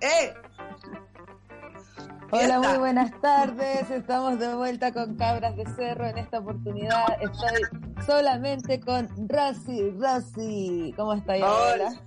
[0.00, 0.34] ¡Eh!
[2.30, 3.90] Hola, muy buenas tardes.
[3.90, 6.06] Estamos de vuelta con Cabras de Cerro.
[6.06, 9.90] En esta oportunidad estoy solamente con Rosy.
[9.98, 12.00] Rosy, ¿cómo está Hola.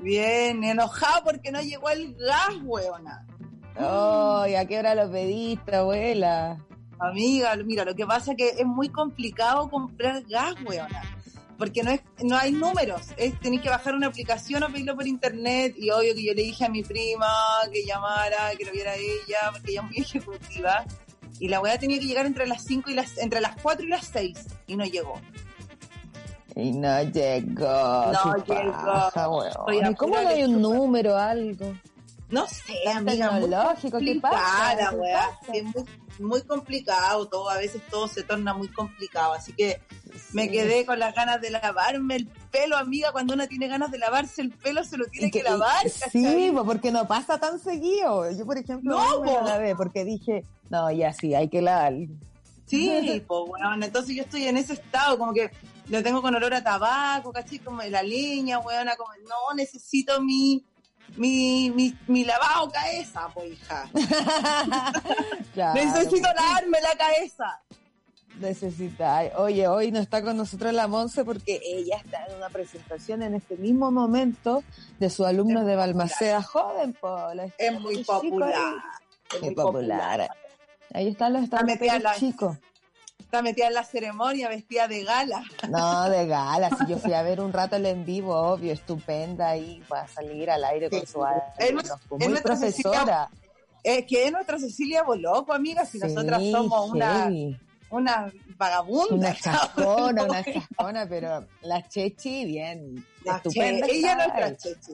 [0.00, 3.26] Bien, enojado porque no llegó el gas, weona.
[3.76, 6.58] Ay, ¿a qué hora lo pediste, abuela?
[6.98, 11.15] Amiga, mira, lo que pasa es que es muy complicado comprar gas, weona
[11.58, 15.06] porque no es no hay números, es tenéis que bajar una aplicación o pedirlo por
[15.06, 17.26] internet y obvio que yo le dije a mi prima
[17.72, 20.84] que llamara, que lo viera ella, porque ella es muy ejecutiva
[21.38, 23.88] y la weá tenía que llegar entre las 5 y las entre las 4 y
[23.88, 25.20] las 6 y no llegó.
[26.54, 28.12] Y no llegó.
[28.12, 29.90] No llegó.
[29.90, 31.74] ¿Y cómo no hay un número algo?
[32.30, 33.38] No sé, amiga.
[33.40, 34.76] Lógico, ¿qué pasa?
[35.46, 35.84] ¿Qué Es muy,
[36.18, 39.80] muy complicado todo, a veces todo se torna muy complicado, así que
[40.32, 43.12] me quedé con las ganas de lavarme el pelo, amiga.
[43.12, 45.88] Cuando uno tiene ganas de lavarse el pelo, se lo tiene que, lavar.
[45.88, 48.30] Sí, porque no pasa tan seguido.
[48.30, 51.94] Yo, por ejemplo, no, me lavé porque dije, no, ya sí, hay que lavar.
[52.66, 55.50] Sí, pues bueno, entonces yo estoy en ese estado, como que
[55.88, 60.20] lo tengo con olor a tabaco, caché, como de la leña, weona, como, no, necesito
[60.20, 60.64] mi,
[61.16, 63.88] mi, mi, mi lavado cabeza, pues hija.
[65.74, 67.62] necesito lavarme la cabeza
[68.40, 69.22] necesita.
[69.36, 73.34] Oye, hoy no está con nosotros la Monse porque ella está en una presentación en
[73.34, 74.62] este mismo momento
[74.98, 77.48] de su alumno de Balmaceda joven, Paula.
[77.58, 78.74] Es muy popular.
[79.34, 80.28] Es muy popular.
[80.92, 81.66] Ahí están los están
[82.18, 82.56] chicos.
[83.18, 85.42] Está metida en la ceremonia vestida de gala.
[85.68, 86.70] No, de gala.
[86.70, 90.08] Si yo fui a ver un rato el en vivo, obvio, estupenda y va a
[90.08, 91.82] salir al aire con su alumno.
[92.10, 93.28] Muy profesora.
[93.82, 97.30] Es que es nuestra Cecilia Boloco, amiga, si nosotras somos una
[97.90, 99.14] una vagabunda.
[99.14, 103.04] Una chascona, una chascona, pero la Chechi, bien.
[103.24, 103.86] estupenda.
[103.88, 104.92] ella no es Chechi.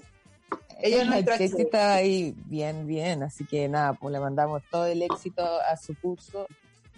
[0.80, 3.22] Ella no la Chechi está ahí bien, bien.
[3.22, 6.47] Así que nada, pues le mandamos todo el éxito a su curso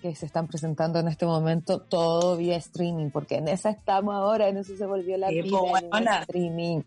[0.05, 4.49] que se están presentando en este momento, todo vía streaming, porque en esa estamos ahora,
[4.49, 5.59] en eso se volvió la vida,
[5.93, 6.83] en streaming.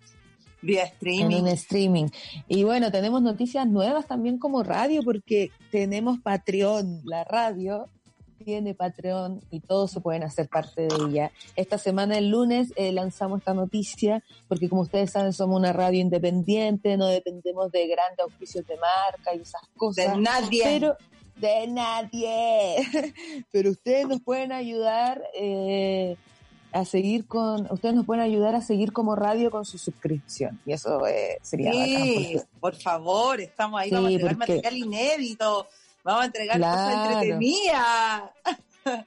[0.62, 1.38] Vía streaming.
[1.38, 2.06] En streaming.
[2.48, 7.90] Y bueno, tenemos noticias nuevas también como radio, porque tenemos Patreon, la radio,
[8.44, 11.32] tiene Patreon y todos se pueden hacer parte de ella.
[11.56, 16.00] Esta semana, el lunes, eh, lanzamos esta noticia porque como ustedes saben, somos una radio
[16.00, 20.14] independiente, no dependemos de grandes auspicios de marca y esas cosas.
[20.14, 20.62] De nadie.
[20.64, 20.98] Pero
[21.36, 22.78] de nadie.
[23.52, 26.18] pero ustedes nos pueden ayudar eh,
[26.72, 30.74] a seguir con, ustedes nos pueden ayudar a seguir como radio con su suscripción y
[30.74, 35.68] eso eh, sería sí, por favor, estamos ahí, vamos a tener material inédito
[36.08, 38.22] Vamos a entregar cosas entretenidas.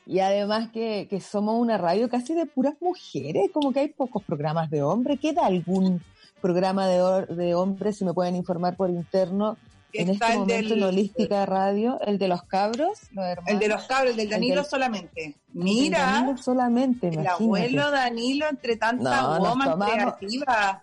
[0.04, 4.68] Y además que, somos una radio casi de puras mujeres, como que hay pocos programas
[4.68, 5.18] de hombres.
[5.18, 6.02] ¿Queda algún
[6.42, 9.56] programa de, de hombres, si me pueden informar por interno,
[9.94, 12.98] en este momento en Holística Radio, el de los cabros,
[13.46, 15.36] El de los cabros, el del Danilo solamente.
[15.54, 16.00] Mira.
[16.00, 20.82] Danilo solamente, El abuelo Danilo entre tantas woman creativas.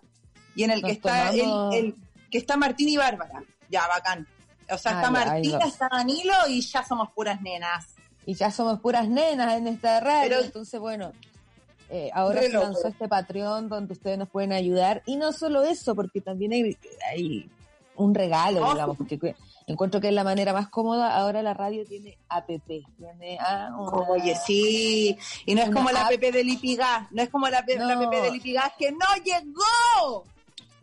[0.55, 1.95] Y en el que está el,
[2.31, 3.43] que está Martín y Bárbara.
[3.69, 4.27] Ya, bacán.
[4.69, 7.87] O sea, está Martina, está Danilo y ya somos puras nenas.
[8.25, 10.41] Y ya somos puras nenas en esta radio.
[10.41, 11.13] entonces, bueno,
[11.89, 15.01] eh, ahora se lanzó este Patreon donde ustedes nos pueden ayudar.
[15.05, 17.49] Y no solo eso, porque también hay,
[17.95, 18.73] un regalo, oh.
[18.73, 19.35] digamos, porque
[19.65, 21.15] encuentro que es la manera más cómoda.
[21.15, 22.47] Ahora la radio tiene app.
[22.47, 23.75] Tiene, ah,
[24.09, 25.17] Oye, sí.
[25.45, 27.09] Y no es como la app de Lipigas.
[27.11, 30.25] No es como la, la app de Lipigas que no llegó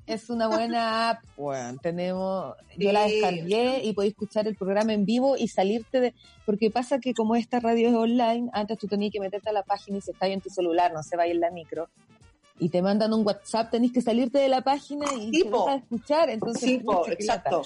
[0.06, 1.24] es una buena app.
[1.36, 6.14] Bueno, tenemos, yo la descargué y podéis escuchar el programa en vivo y salirte de,
[6.46, 9.64] porque pasa que como esta radio es online, antes tú tenías que meterte a la
[9.64, 11.88] página y se está ahí en tu celular, no se vaya en la micro.
[12.58, 16.30] Y te mandan un WhatsApp, tenés que salirte de la página y a escuchar.
[16.30, 17.62] Entonces, sí, exacto.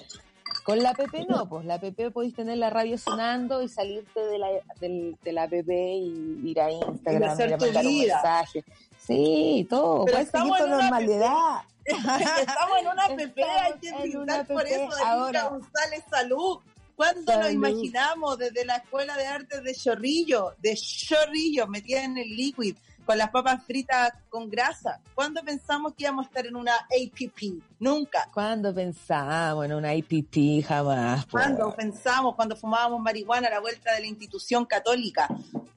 [0.65, 0.99] Con la app
[1.29, 4.49] no, pues la app podéis tener la radio sonando y salirte de la,
[4.81, 8.65] de la app y ir a Instagram y, mandar un mensaje.
[8.99, 11.63] Sí, todo, Pero puedes seguir con normalidad.
[12.41, 15.45] Estamos en una app, hay que brindar por eso de ahora.
[15.45, 16.59] González Salud.
[16.97, 22.37] ¿Cuándo nos imaginamos desde la Escuela de Artes de Chorrillo, de Chorrillo, metida en el
[22.37, 22.77] Liquid,
[23.09, 25.01] con las papas fritas con grasa.
[25.15, 27.59] ¿Cuándo pensamos que íbamos a estar en una APP?
[27.81, 28.29] Nunca.
[28.35, 30.63] ¿Cuándo pensamos en una APP?
[30.63, 31.25] Jamás.
[31.25, 35.27] ¿Cuándo pensamos cuando fumábamos marihuana a la vuelta de la institución católica?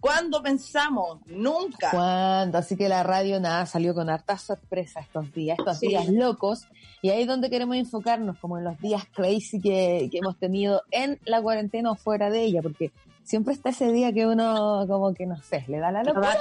[0.02, 1.20] ¿Cuándo pensamos?
[1.28, 1.92] Nunca.
[1.92, 2.58] ¿Cuándo?
[2.58, 6.68] Así que la radio nada salió con hartas sorpresas estos días, estos días locos.
[7.02, 10.84] Y ahí es donde queremos enfocarnos, como en los días crazy que, que hemos tenido
[10.92, 12.92] en la cuarentena o fuera de ella, porque
[13.24, 16.38] siempre está ese día que uno como que no sé, le da la locura.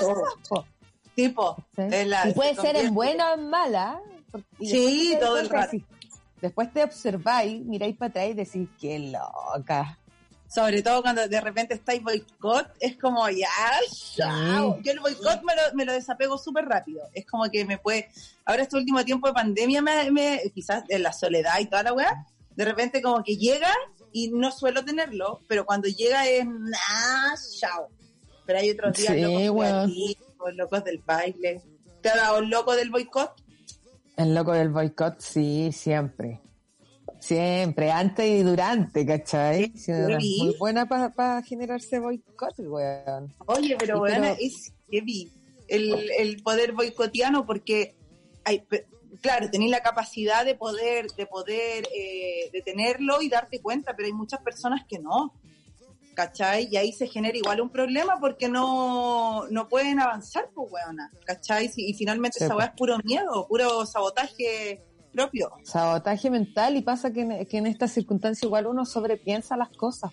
[1.28, 4.00] Tipo, y puede ser en buena o en mala.
[4.58, 5.76] Sí, todo el rato.
[6.40, 9.98] Después te observáis, miráis para atrás y decís, qué loca.
[10.48, 13.48] Sobre todo cuando de repente estáis boicot, es como ya,
[14.82, 17.02] Yo el boicot me, lo, me lo desapego súper rápido.
[17.12, 18.08] Es como que me puede.
[18.44, 22.26] Ahora, este último tiempo de pandemia, me, quizás en la soledad y toda la weá,
[22.56, 23.72] de repente como que llega
[24.12, 27.88] y no suelo tenerlo, pero cuando llega es nah, chao.
[28.44, 29.90] Pero hay otros días locos,
[30.54, 31.62] locos del baile.
[32.00, 33.32] ¿Te ha dado el loco del boicot?
[34.16, 36.40] El loco del boicot, sí, siempre.
[37.18, 39.72] Siempre, antes y durante, ¿cachai?
[39.86, 43.34] muy buena para generarse boicot, weón.
[43.46, 45.30] Oye, pero weón, es heavy
[45.70, 47.94] el, el poder boicotiano porque
[48.44, 48.64] hay,
[49.22, 54.12] claro, tenéis la capacidad de poder, de poder eh, detenerlo y darte cuenta, pero hay
[54.12, 55.32] muchas personas que no.
[56.20, 56.68] ¿Cachai?
[56.70, 61.10] Y ahí se genera igual un problema porque no, no pueden avanzar, pues, weona.
[61.24, 61.70] ¿Cachai?
[61.76, 64.84] Y finalmente esa weá es puro miedo, puro sabotaje
[65.14, 65.50] propio.
[65.64, 70.12] Sabotaje mental y pasa que en, que en esta circunstancia igual uno sobrepiensa las cosas.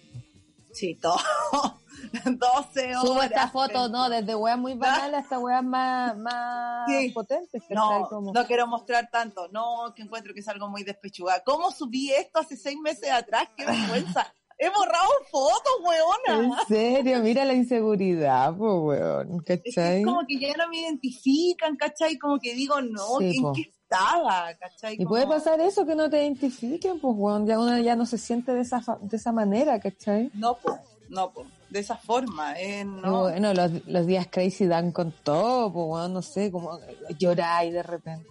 [0.72, 1.18] Sí, todo.
[2.24, 3.02] 12 horas.
[3.02, 7.64] Subo esta foto, no, desde weas muy banales hasta weas más, más potentes.
[7.70, 11.42] No, no quiero mostrar tanto, no, que encuentro que es algo muy despechugado.
[11.46, 13.50] ¿Cómo subí esto hace seis meses atrás?
[13.58, 14.34] ¡Qué vergüenza!
[14.60, 16.58] He borrado fotos, weona.
[16.60, 20.00] En serio, mira la inseguridad, pues, weón, ¿cachai?
[20.00, 22.18] Es, como que ya no me identifican, ¿cachai?
[22.18, 24.96] Como que digo, no, ¿en qué estaba, ¿cachai?
[25.00, 28.18] Y puede pasar eso, que no te identifiquen, pues, weón, ya uno ya no se
[28.18, 30.32] siente de esa, de esa manera, ¿cachai?
[30.34, 30.76] No, pues,
[31.10, 32.60] no, pues de esa forma.
[32.60, 33.22] Eh, no.
[33.22, 36.80] Bueno, los, los, días crazy dan con todo, pues, no sé, como
[37.20, 38.30] lloráis de repente.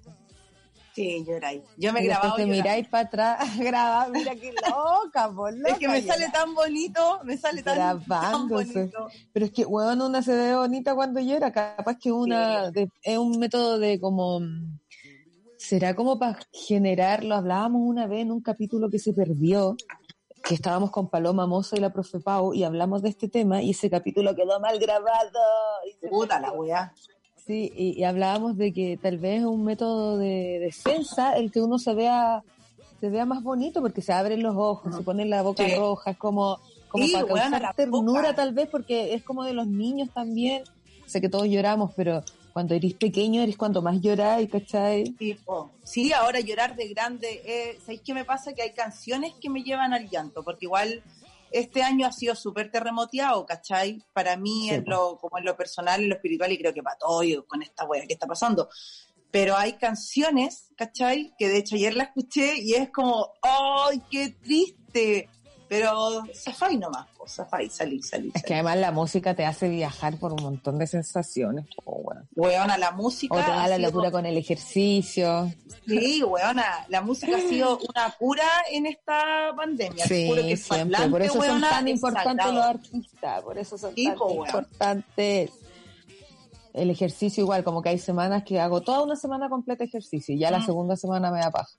[0.96, 1.62] Sí, lloráis.
[1.76, 2.36] Yo me he grabado.
[2.36, 6.54] te miráis para atrás, grabado, mira qué loca, por loca, Es que me sale tan
[6.54, 9.08] bonito, me sale tan, tan, bonito.
[9.30, 12.72] Pero es que, weón, una se ve bonita cuando llora, capaz que una
[13.02, 14.40] es un método de como
[15.58, 19.76] será como para generar, lo hablábamos una vez en un capítulo que se perdió,
[20.42, 23.72] que estábamos con Paloma Mozo y la profe Pau y hablamos de este tema y
[23.72, 25.40] ese capítulo quedó mal grabado.
[26.08, 26.94] Puta la weá.
[27.46, 31.78] Sí, y, hablábamos de que tal vez es un método de defensa el que uno
[31.78, 32.42] se vea
[33.00, 36.16] se vea más bonito porque se abren los ojos, se pone la boca roja, es
[36.16, 36.58] como,
[36.88, 40.64] como para causar ternura tal vez porque es como de los niños también.
[41.06, 45.14] Sé que todos lloramos, pero cuando eres pequeño eres cuanto más lloráis, ¿cachai?
[45.18, 45.38] Sí,
[45.84, 48.54] sí, ahora llorar de grande, eh, ¿sabéis qué me pasa?
[48.54, 51.02] Que hay canciones que me llevan al llanto, porque igual
[51.50, 54.02] este año ha sido súper terremoteado, ¿cachai?
[54.12, 56.98] Para mí, en lo, como en lo personal, en lo espiritual, y creo que para
[56.98, 58.68] todo con esta wea que está pasando.
[59.30, 61.34] Pero hay canciones, ¿cachai?
[61.38, 65.28] Que de hecho ayer la escuché y es como, ¡ay, qué triste!
[65.68, 70.16] Pero zafai nomás, pues, zafai, salí, salí, Es que además la música te hace viajar
[70.16, 71.66] por un montón de sensaciones.
[71.84, 72.02] Oh,
[72.36, 73.34] weona, la música.
[73.34, 75.52] O te da la locura con el ejercicio.
[75.86, 80.06] Sí, weona, la música ha sido una cura en esta pandemia.
[80.06, 81.08] Sí, siempre.
[81.08, 85.50] por eso son tan importantes los artistas, por eso son tan importantes.
[86.72, 90.38] El ejercicio igual, como que hay semanas que hago toda una semana completa ejercicio y
[90.38, 90.66] ya la mm.
[90.66, 91.70] segunda semana me da paja.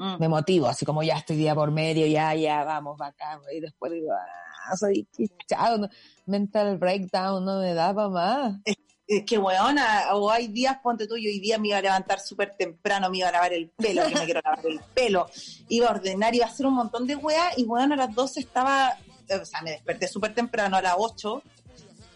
[0.00, 0.16] Mm.
[0.18, 3.38] me motivo, así como ya estoy día por medio, ya, ya, vamos, bacán.
[3.54, 5.06] Y después digo, ah, soy
[5.46, 5.86] chao,
[6.24, 8.56] mental breakdown, no me da para más.
[8.64, 12.18] Es, que, weona, o hay días, ponte tú, yo hoy día me iba a levantar
[12.18, 15.28] súper temprano, me iba a lavar el pelo, que me quiero lavar el pelo,
[15.68, 18.40] iba a ordenar, iba a hacer un montón de weas, y weona, a las 12
[18.40, 18.96] estaba,
[19.28, 21.42] o sea, me desperté súper temprano, a las 8,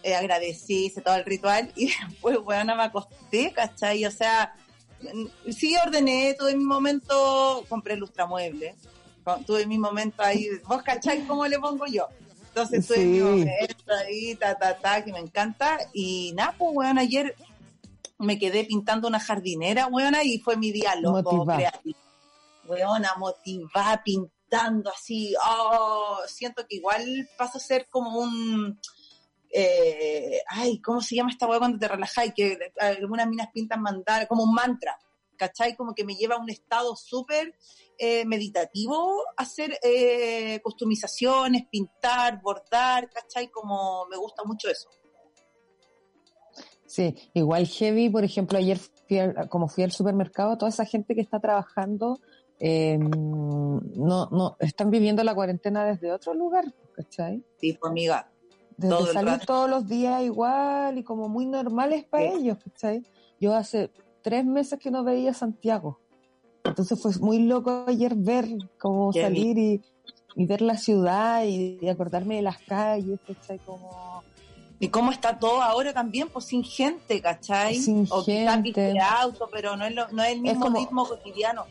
[0.05, 4.07] eh, agradecí, hice todo el ritual, y después, weona, me acosté, ¿cachai?
[4.07, 4.55] O sea,
[5.51, 8.77] sí ordené, tuve mi momento, compré lustramuebles,
[9.47, 12.09] tuve mi momento ahí, vos cacháis cómo le pongo yo.
[12.49, 15.79] Entonces tuve mi momento ahí, ta, ta, ta, que me encanta.
[15.93, 17.35] Y nada, pues, weón, ayer
[18.19, 21.99] me quedé pintando una jardinera, weona, y fue mi día loco, creativo.
[22.67, 28.79] Weona, motivada, pintando así, oh, siento que igual paso a ser como un
[29.55, 32.35] eh, ay, ¿cómo se llama esta weá cuando te relajáis?
[32.35, 34.99] Que algunas minas pintan mandar, como un mantra,
[35.37, 35.77] ¿cachai?
[35.77, 37.55] Como que me lleva a un estado súper
[37.97, 43.49] eh, meditativo hacer eh, customizaciones, pintar, bordar, ¿cachai?
[43.49, 44.89] Como me gusta mucho eso.
[46.87, 51.15] Sí, igual heavy, por ejemplo, ayer fui al- como fui al supermercado, toda esa gente
[51.15, 52.21] que está trabajando,
[52.61, 53.81] eh, no,
[54.31, 57.43] no, están viviendo la cuarentena desde otro lugar, ¿cachai?
[57.61, 58.31] Sí, pues, amiga.
[58.77, 59.47] Desde Todo rato.
[59.47, 62.39] todos los días igual y como muy normales para Sí.
[62.41, 63.03] ellos, ¿cachai?
[63.41, 63.91] Yo hace
[64.23, 66.01] tres meses que no veía Santiago.
[66.65, 68.47] Entonces fue muy loco ayer ver
[68.81, 69.83] cómo Qué salir y,
[70.35, 73.59] y ver la ciudad y, y acordarme de las calles, ¿cachai?
[73.61, 74.23] Como
[74.81, 76.29] ¿Y cómo está todo ahora también?
[76.29, 77.77] Pues sin gente, ¿cachai?
[77.77, 78.63] Sin o quizás gente.
[78.63, 81.65] viste auto, pero no es, lo- no es el mismo como- ritmo cotidiano.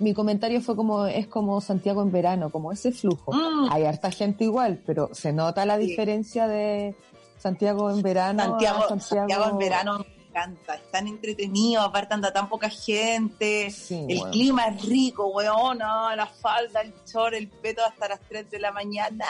[0.00, 3.32] Mi comentario fue como es como Santiago en verano, como ese flujo.
[3.32, 3.68] Mm.
[3.70, 5.86] Hay harta gente igual, pero se nota la Sí.
[5.86, 6.94] diferencia de
[7.38, 12.68] Santiago en verano Santiago, en verano me encanta, es tan entretenido, aparte anda tan poca
[12.68, 14.32] gente, Sí, el bueno.
[14.32, 18.70] clima es rico, weona, la falda, el short, el peto hasta las 3 de la
[18.72, 19.24] mañana.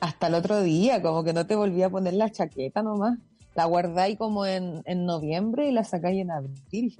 [0.00, 3.18] Hasta el otro día, como que no te volví a poner la chaqueta nomás.
[3.54, 6.96] La guardáis como en, en noviembre y la sacáis en abril.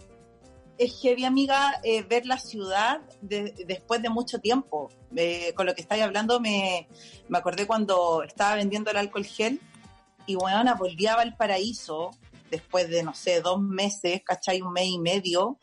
[0.79, 4.91] Es heavy, amiga, eh, ver la ciudad de- después de mucho tiempo.
[5.17, 6.87] Eh, con lo que estáis hablando, me,
[7.29, 9.61] me acordé cuando estaba vendiendo el alcohol gel
[10.27, 12.11] y, weona, volví a Valparaíso
[12.51, 14.61] después de, no sé, dos meses, ¿cachai?
[14.61, 15.59] Un mes y medio.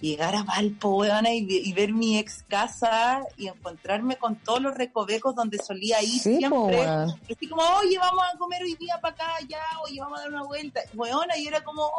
[0.00, 4.60] Llegar a Valpo, weona, y, ve- y ver mi ex casa y encontrarme con todos
[4.60, 6.82] los recovecos donde solía ir Sí, siempre.
[7.28, 10.22] Y así como, oye, vamos a comer hoy día para acá, ya, oye, vamos a
[10.22, 10.80] dar una vuelta.
[10.94, 11.90] Weona, y era como,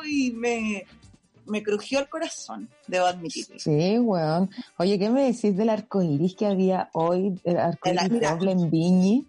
[0.00, 0.86] uy, me,
[1.46, 3.58] me crujió el corazón, debo admitirlo.
[3.58, 4.50] Sí, weón.
[4.78, 7.40] Oye, ¿qué me decís del arco iris que había hoy?
[7.44, 8.30] El arco El- iris mira.
[8.32, 9.26] doble en Viñi.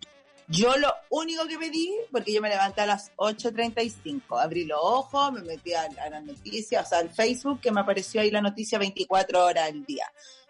[0.47, 5.31] Yo lo único que pedí, porque yo me levanté a las 8.35, abrí los ojos,
[5.31, 8.41] me metí a, a las noticias, o sea, al Facebook, que me apareció ahí la
[8.41, 10.05] noticia 24 horas al día.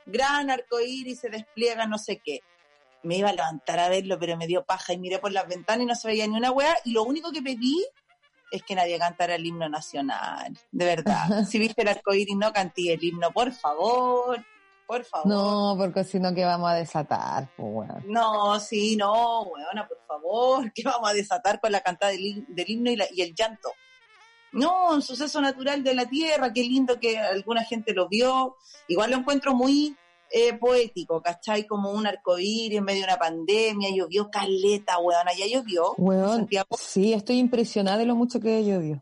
[0.05, 2.41] Gran arcoíris se despliega, no sé qué.
[3.03, 5.83] Me iba a levantar a verlo, pero me dio paja y miré por las ventanas
[5.83, 6.75] y no se veía ni una wea.
[6.83, 7.85] Y lo único que pedí
[8.51, 10.57] es que nadie cantara el himno nacional.
[10.71, 11.43] De verdad.
[11.49, 14.43] si viste el arcoíris, no canté el himno, por favor.
[14.87, 15.27] Por favor.
[15.27, 17.89] No, porque si no, que vamos a desatar, pues.
[18.05, 22.91] No, sí, no, weona, por favor, que vamos a desatar con la cantada del, himno
[22.91, 23.71] y, la- y el llanto.
[24.51, 28.57] No, un suceso natural de la tierra, qué lindo que alguna gente lo vio.
[28.87, 29.97] Igual lo encuentro muy
[30.37, 31.65] eh, poético, ¿cachai?
[31.65, 35.93] Como un arcoíris en medio de una pandemia, llovió caleta, weona, ya llovió.
[35.97, 39.01] Weón, Santiago, sí, estoy impresionada de lo mucho que llovió.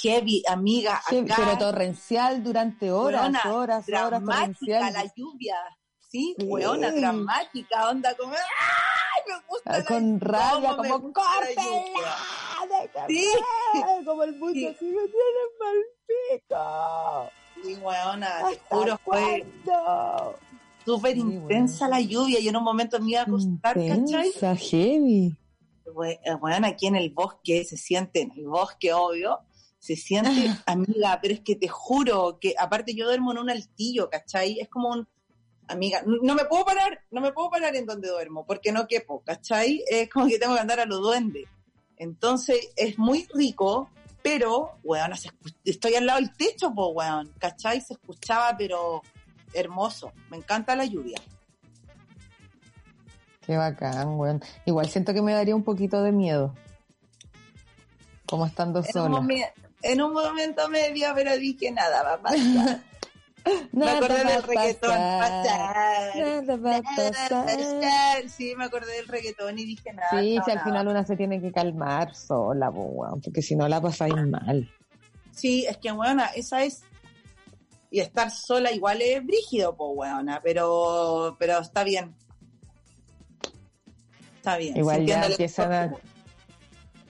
[0.00, 4.92] heavy, amiga, Sí, acá, pero torrencial durante horas, weona, horas, horas, torrencial.
[4.92, 5.56] la lluvia.
[6.00, 6.44] Sí, Sí.
[6.46, 11.50] weona, dramática, onda como, ¡ay, me gusta Ah, la Con rabia, cómo me como la
[11.50, 12.16] lluvia".
[12.62, 13.06] ¡córtela!
[13.08, 13.26] Sí.
[13.74, 14.66] ver", Como el mundo Sí.
[14.66, 15.76] así me tiene mal
[16.06, 17.32] pico.
[17.62, 19.44] Sí, weona, te ¿Hasta juro, fue
[20.84, 21.98] súper Sí, intensa weona.
[21.98, 23.98] la lluvia y en un momento me iba a acostar, ¿cachai?
[23.98, 25.36] Intensa, heavy.
[25.94, 29.40] We- eh, Weona, aquí en el bosque se siente, en el bosque obvio,
[29.78, 30.28] se siente,
[30.66, 34.60] amiga, pero es que te juro que aparte yo duermo en un altillo, ¿cachai?
[34.60, 35.08] Es como un,
[35.66, 39.22] amiga, no me puedo parar, no me puedo parar en donde duermo, porque no quepo,
[39.24, 39.82] ¿cachai?
[39.90, 41.44] Es como que tengo que andar a los duendes.
[41.96, 43.88] Entonces es muy rico,
[44.36, 44.78] pero,
[45.24, 47.80] escu- estoy al lado del techo, po, weón, ¿cachai?
[47.80, 49.02] Se escuchaba, pero
[49.54, 50.12] hermoso.
[50.30, 51.18] Me encanta la lluvia.
[53.46, 54.42] Qué bacán, weón.
[54.66, 56.54] Igual siento que me daría un poquito de miedo.
[58.26, 59.26] Como estando En sola.
[59.82, 62.82] en un momento me dio, pero dije nada, va a pasar.
[63.72, 64.90] me acordé del reggaetón.
[64.90, 66.16] pasar.
[66.16, 68.28] Nada va a pasar.
[68.28, 70.20] Sí, me acordé del reggaetón y dije nada.
[70.20, 73.80] Sí, no, si al final una se tiene que calmar sola, porque si no la
[73.80, 74.70] pasáis mal.
[75.32, 76.82] Sí, es que, weona, esa es.
[77.90, 82.14] Y estar sola igual es brígido, po, weona, pero, pero está bien.
[84.36, 84.76] Está bien.
[84.76, 85.92] Igual ya empiezan a,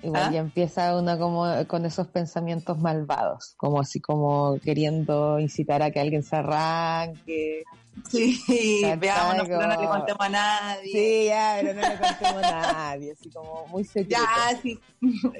[0.02, 0.30] igual ¿Ah?
[0.32, 6.00] ya empieza una como con esos pensamientos malvados, como así como queriendo incitar a que
[6.00, 7.64] alguien se arranque.
[8.10, 10.92] Sí, veámonos, pero no le contemos a nadie.
[10.92, 14.10] Sí, ya, pero no le contemos a nadie, así como muy secreto.
[14.10, 14.78] Ya, sí.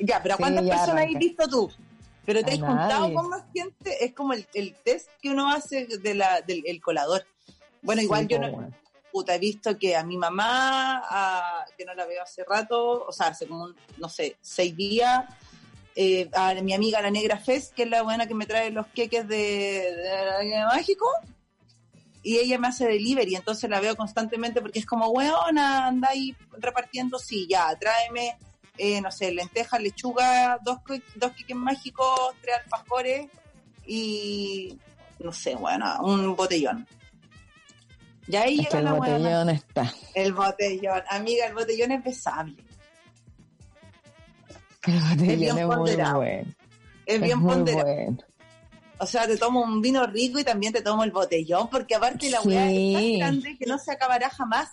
[0.02, 1.70] ya, pero ¿a Sí, ¿cuántas ya personas has visto tú?
[2.26, 3.14] Pero te A has juntado nadie.
[3.14, 6.80] con más gente, es como el, el test que uno hace de la, del el
[6.82, 7.24] colador.
[7.82, 8.70] Bueno, Sí, igual yo no.
[9.12, 13.28] Puta, he visto que a mi mamá, que no la veo hace rato, o sea,
[13.28, 15.24] hace como, un, no sé, seis días,
[15.94, 18.86] eh, a mi amiga la Negra Fez, que es la buena que me trae los
[18.88, 21.06] queques de, de Mágico,
[22.22, 26.36] y ella me hace delivery, entonces la veo constantemente porque es como, weona, anda ahí
[26.58, 28.36] repartiendo, sí, ya, tráeme,
[28.76, 30.78] eh, no sé, lentejas, lechuga, dos,
[31.16, 33.28] dos queques mágicos, tres alfajores
[33.86, 34.78] y,
[35.18, 36.86] no sé, bueno, un botellón.
[38.28, 39.92] Y ahí Es que el la botellón está.
[40.14, 42.62] El botellón, amiga, el botellón es besable.
[44.86, 46.16] El Es botellón bien es muy ponderado.
[46.16, 46.54] bueno.
[47.06, 47.84] Es bien muy ponderado.
[47.94, 48.18] bueno.
[49.00, 52.28] O sea, te tomo un vino rico y también te tomo el botellón, porque aparte
[52.30, 52.48] la Sí.
[52.48, 54.70] weá es tan grande que no se acabará jamás.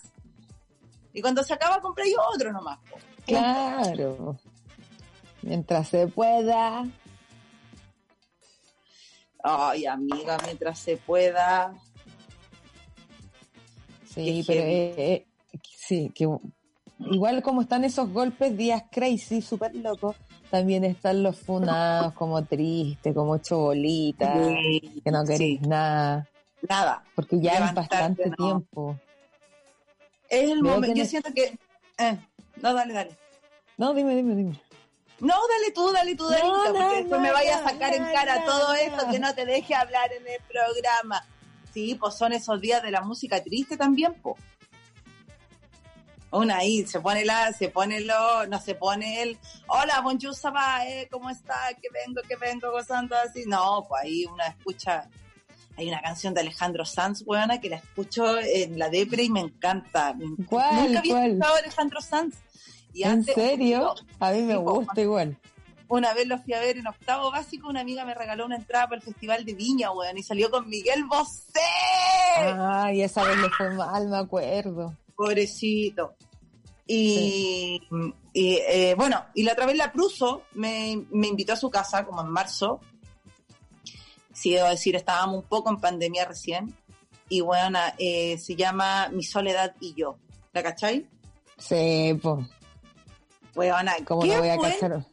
[1.14, 2.78] Y cuando se acaba, compré yo otro nomás.
[3.24, 4.36] Claro.
[5.42, 6.84] Mientras se pueda.
[9.42, 11.72] Ay, amiga, mientras se pueda.
[14.16, 15.26] Sí, pero eh, eh,
[15.76, 16.26] sí, que
[16.98, 20.16] igual como están esos golpes días crazy, súper locos,
[20.50, 26.26] también están los funados como triste, como hecho bolita, Sí, que no queréis sí, nada,
[26.68, 27.04] nada.
[27.14, 28.36] porque ya es bastante no.
[28.36, 28.98] tiempo.
[30.28, 30.96] Es el momento.
[30.96, 31.58] Yo siento que.
[31.98, 32.18] eh,
[32.62, 33.16] no, dale, dale.
[33.76, 34.60] No, dime, dime, dime.
[35.20, 37.94] No, dale tú, dale tú, dale No, porque no, después no, me vaya a sacar
[37.94, 38.74] en cara no, todo no.
[38.74, 41.24] esto que no te deje hablar en el programa.
[41.76, 44.36] Sí, pues son esos días de la música triste también, pues.
[46.30, 50.50] Una ahí, se pone la, se pone lo, no se pone el, hola, bonjour, ça
[50.50, 51.54] va, eh, ¿cómo está?
[51.74, 53.44] Que vengo, que vengo, gozando así.
[53.46, 55.06] No, pues ahí una escucha,
[55.76, 59.40] hay una canción de Alejandro Sanz, weona, que la escucho en la depre y me
[59.40, 60.14] encanta.
[60.48, 61.26] ¿Cuál, Nunca había cuál?
[61.32, 62.36] escuchado a Alejandro Sanz.
[62.94, 63.94] Y ¿En antes- serio?
[64.18, 65.36] A mí me gusta igual.
[65.88, 68.86] Una vez lo fui a ver en octavo básico, una amiga me regaló una entrada
[68.86, 71.60] para el Festival de Viña, weón, y salió con Miguel Bosé.
[72.38, 74.94] Ay, esa vez le fue mal, me acuerdo.
[75.14, 76.14] Pobrecito.
[76.86, 77.80] Y,
[78.32, 82.04] y, eh, bueno, y la otra vez la Pruso me, me invitó a su casa,
[82.04, 82.80] como en marzo.
[84.32, 86.76] Sí, debo decir, estábamos un poco en pandemia recién.
[87.28, 90.18] Y bueno, eh, se llama Mi Soledad y Yo.
[90.52, 91.08] ¿La cachai?
[91.58, 92.46] Sí, pues,
[93.54, 95.04] Weona, ¿cómo no voy a cachar?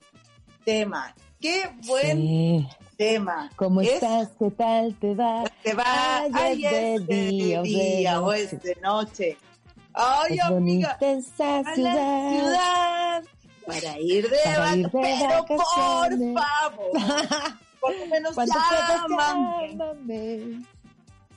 [0.64, 1.14] Tema.
[1.40, 2.68] Qué buen Sí.
[2.98, 3.50] tema.
[3.56, 4.30] ¿Cómo Es- estás?
[4.40, 5.44] ¿Qué tal te va?
[5.64, 8.44] te va, Ay, ay, es de es de día día o noche.
[8.44, 9.38] es de noche.
[9.94, 12.32] Ay, es amiga, esa a la ciudad.
[12.32, 13.24] ciudad
[13.68, 16.34] para ir de Para ir de vacaciones, pero vacaciones.
[16.34, 20.66] por favor, por lo menos llámame, llámame.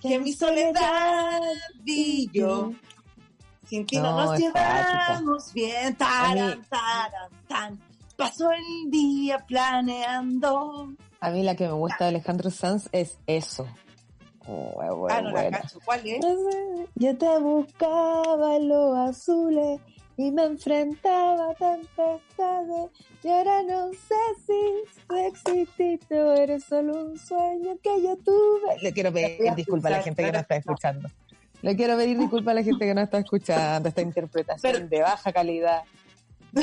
[0.00, 1.40] que mi soledad
[1.82, 2.72] vi yo.
[3.68, 7.80] Sin ti no, No, nos llevamos bien, taran, taran, tan.
[8.16, 10.94] Pasó el día planeando.
[11.20, 13.66] A mí la que me gusta de Alejandro Sanz es eso.
[14.48, 16.24] Oh, ah, no la cacho, ¿cuál es?
[16.94, 19.80] Yo te buscaba en los azules
[20.16, 22.90] y me enfrentaba a tempestades
[23.24, 24.14] y ahora no sé
[24.46, 28.80] si tú exististe o eres solo un sueño que yo tuve.
[28.82, 31.08] Le quiero pedir disculpas a la gente que no está escuchando.
[31.62, 35.00] Le quiero pedir disculpas a la gente que no está escuchando esta interpretación Pero- de
[35.00, 35.82] baja calidad,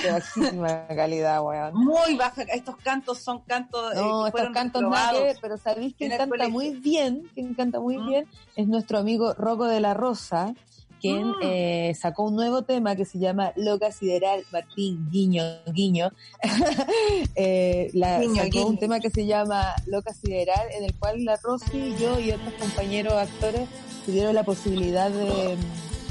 [0.01, 1.73] de bajísima calidad, weón.
[1.75, 4.81] Muy baja, estos cantos son cantos eh, No, que estos cantos
[5.13, 6.51] que ver, pero ¿sabéis quién en el canta colegio.
[6.53, 7.29] muy bien?
[7.33, 8.07] Quien canta muy Mm.
[8.07, 10.53] bien es nuestro amigo Rocco de la Rosa,
[11.01, 11.35] quien Mm.
[11.41, 16.11] eh, sacó un nuevo tema que se llama Loca Sideral Martín Guiño Guiño.
[17.35, 18.67] Eh, la, Guiño, sacó guiño.
[18.67, 22.53] un tema que se llama Loca Sideral, en el cual la Rosy, yo y otros
[22.53, 23.67] compañeros actores
[24.05, 25.57] tuvieron la posibilidad de,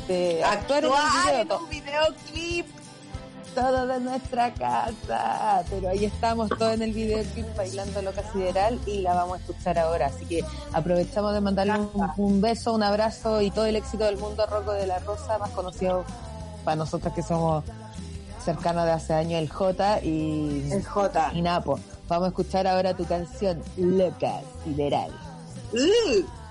[0.08, 2.66] de actuar, Actuar en en un un videoclip.
[3.54, 5.64] Todo de nuestra casa.
[5.70, 9.78] Pero ahí estamos todos en el videoclip bailando Loca Sideral y la vamos a escuchar
[9.78, 10.06] ahora.
[10.06, 14.16] Así que aprovechamos de mandarle un, un beso, un abrazo y todo el éxito del
[14.16, 16.04] mundo a Rocco de la Rosa, más conocido
[16.64, 17.64] para nosotros que somos
[18.44, 21.32] cercanos de hace años, el J y, El J.
[21.34, 21.78] y Napo.
[22.08, 25.10] Vamos a escuchar ahora tu canción, Loca Sideral.
[25.72, 26.42] Uh.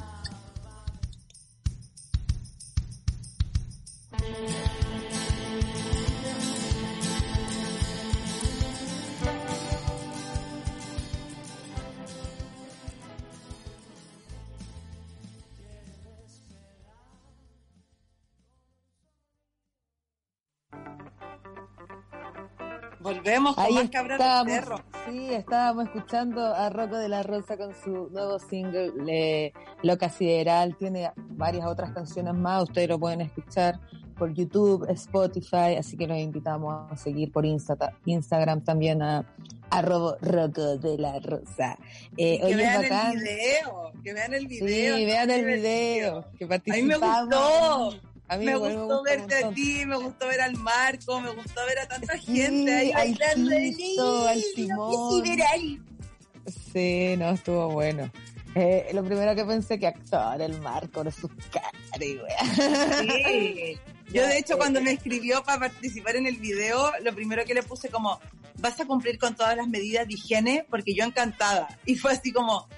[23.02, 24.76] Volvemos con Ahí más cabras del cerro.
[25.10, 30.76] sí, estábamos escuchando a Rocco de la Rosa con su nuevo single eh, Loca Sideral,
[30.78, 33.80] tiene varias otras canciones más, ustedes lo pueden escuchar
[34.18, 39.26] por YouTube, Spotify, así que los invitamos a seguir por Insta- Instagram también a
[39.72, 41.78] arroba Rocco de la Rosa.
[42.18, 44.96] Eh, Que hoy vean el video, que vean el Sí, video.
[44.98, 47.96] vean el Qué video, que A mí me participamos.
[47.96, 48.11] gustó.
[48.32, 51.66] A mí Me igual gustó verte a ti, me gustó ver al Marco, me gustó
[51.66, 53.50] ver a tanta gente ahí al bailando.
[53.76, 55.24] Tito, al Simón.
[56.72, 58.10] Sí, no, estuvo bueno.
[58.56, 61.74] Eh, lo primero que pensé que actor, el Marco, de sus caras.
[62.00, 63.78] Sí.
[64.14, 67.64] Yo de hecho cuando me escribió para participar en el video, lo primero que le
[67.64, 68.18] puse como,
[68.60, 71.68] vas a cumplir con todas las medidas de higiene porque yo encantada.
[71.86, 72.70] Y fue así como,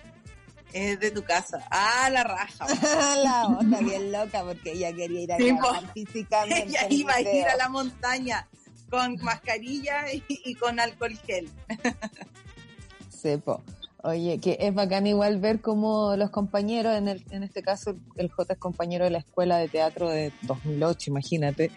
[0.73, 1.65] es de tu casa.
[1.69, 2.65] Ah, la raja.
[3.23, 5.91] la otra bien loca porque ella quería ir a Sí, grabar po.
[5.93, 6.63] físicamente.
[6.67, 8.47] Ella el iba a ir a la montaña
[8.89, 11.49] con mascarilla y, con alcohol gel.
[13.09, 13.61] Sepo.
[14.03, 18.29] Oye, que es bacán igual ver cómo los compañeros, en, el, en este caso el
[18.29, 21.71] J es compañero de la escuela de teatro de 2008, imagínate,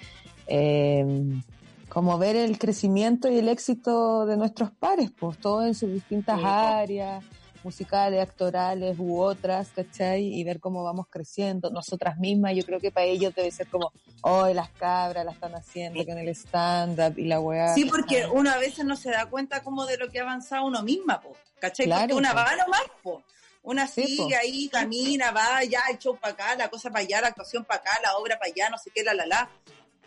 [0.48, 1.06] eh,
[1.88, 6.40] como ver el crecimiento y el éxito de nuestros pares, pues todo en sus distintas
[6.42, 7.24] áreas,
[7.64, 10.24] musicales, actorales u otras, ¿cachai?
[10.24, 13.92] Y ver cómo vamos creciendo, nosotras mismas, yo creo que para ellos debe ser como,
[14.22, 17.74] oh, las cabras la están haciendo con el stand-up y la weá.
[17.74, 20.64] Sí, porque uno a veces no se da cuenta como de lo que ha avanzado
[20.64, 21.88] uno misma, po, ¿cachai?
[21.88, 23.22] porque una va nomás, po.
[23.62, 27.28] Una sigue ahí, camina, va, ya, el show para acá, la cosa para allá, la
[27.28, 29.50] actuación para acá, la obra para allá, no sé qué, la, la, la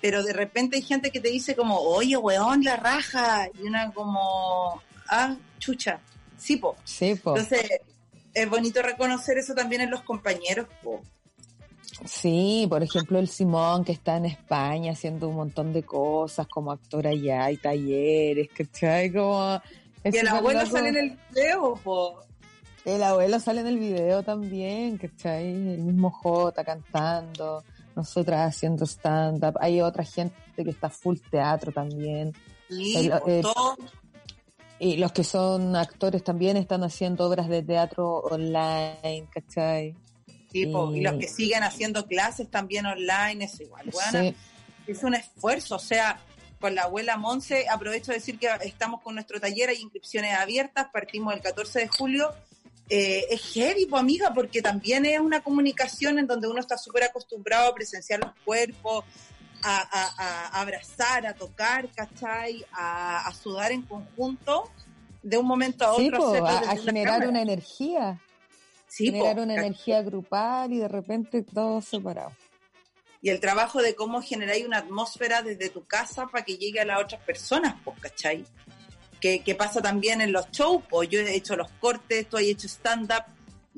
[0.02, 3.92] pero de repente hay gente que te dice como, oye, weón, la raja, y una
[3.92, 6.00] como, ah, chucha,
[6.40, 6.76] sí, po.
[6.84, 7.38] Sí, po.
[7.38, 7.82] Entonces,
[8.34, 11.02] es bonito reconocer eso también en los compañeros, po.
[12.06, 16.72] Sí, por ejemplo, el Simón que está en España haciendo un montón de cosas como
[16.72, 19.12] actor allá y talleres, ¿cachai?
[19.12, 19.62] Como...
[20.04, 22.20] Y el abuelo sale en el video, po.
[22.86, 25.48] El abuelo sale en el video también, ¿cachai?
[25.48, 27.64] El mismo J cantando
[28.00, 32.34] nosotras haciendo stand-up, hay otra gente que está full teatro también.
[32.70, 33.42] Eh,
[34.80, 39.96] y los que son actores también están haciendo obras de teatro online, ¿cachai?
[40.52, 43.90] y, los que siguen haciendo clases también online, es igual.
[43.92, 44.34] Bueno,
[44.88, 46.20] Es un esfuerzo, o sea,
[46.60, 50.88] con la abuela Monse, aprovecho de decir que estamos con nuestro taller, hay inscripciones abiertas,
[50.92, 52.34] partimos el 14 de julio
[52.90, 57.04] eh, es heavy, pues, amiga, porque también es una comunicación en donde uno está súper
[57.04, 59.06] acostumbrado a presenciar los cuerpos,
[59.64, 62.66] a, abrazar, a tocar, ¿cachai?
[62.72, 64.70] A, sudar en conjunto
[65.22, 66.46] de un momento a otro.
[66.46, 68.20] a, generar una energía.
[68.88, 72.32] Sí, generar una energía grupal y de repente todo separado.
[73.22, 76.86] Y el trabajo de cómo generar una atmósfera desde tu casa para que llegue a
[76.86, 78.46] las otras personas, pues, ¿cachai?
[79.20, 82.68] que, pasa también en los shows, pues yo he hecho los cortes, tú has hecho
[82.68, 83.24] stand-up,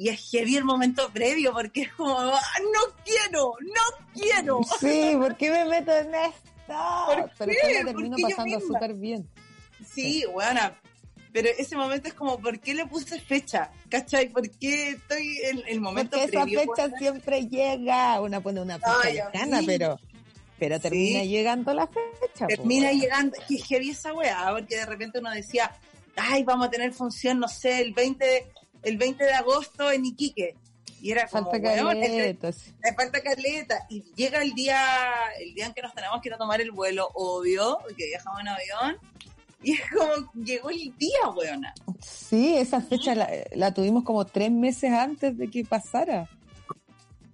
[0.02, 2.42] y es heavy el momento previo, porque es como, ah,
[2.74, 4.60] no quiero, no quiero.
[4.80, 7.30] Sí, ¿por qué me meto en esto?
[7.38, 7.86] Pero qué?
[7.86, 9.30] termino pasando súper bien.
[9.86, 10.60] Sí, bueno,
[11.32, 13.70] pero ese momento es como, ¿por qué le puse fecha?
[13.90, 14.30] ¿Cachai?
[14.30, 19.30] ¿Por qué estoy en el momento Porque esa fecha siempre llega, una pone una fecha
[19.32, 20.00] lejana, pero
[20.58, 22.48] pero termina llegando la fecha.
[22.48, 25.72] Termina llegando, que heavy esa weá, porque de repente uno decía,
[26.16, 28.52] ay, vamos a tener función, no sé, el 20 de,
[28.84, 30.56] el 20 de agosto en Iquique.
[31.02, 32.52] Y era como, falta caleta.
[32.96, 33.88] falta caleta.
[33.90, 34.80] Y llega el día,
[35.40, 38.40] el día en que nos tenemos que ir a tomar el vuelo, obvio, que viajamos
[38.42, 38.98] en avión.
[39.64, 41.74] Y es como, llegó el día, weona.
[42.02, 46.30] Sí, esa fecha la, la tuvimos como tres meses antes de que pasara.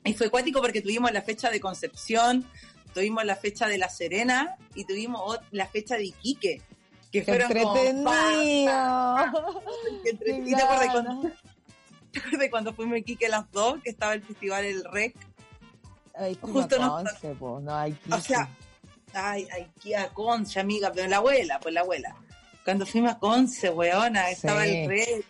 [0.04, 2.46] Y fue cuático porque tuvimos la fecha de concepción,
[2.94, 6.62] tuvimos la fecha de La Serena y tuvimos la fecha de Iquique.
[7.20, 8.72] Que fueron entretenido.
[10.46, 11.32] ¿Y te cuando,
[12.40, 15.16] ¿te cuando fuimos a Iquique las dos, que estaba el festival El Rec?
[16.42, 17.04] Justo no,
[17.60, 18.50] no hay O sea,
[19.14, 22.16] ay, ay, a Conce, amiga, pero la abuela, pues la abuela.
[22.64, 25.26] Cuando fuimos a Conce, weona, estaba el Rec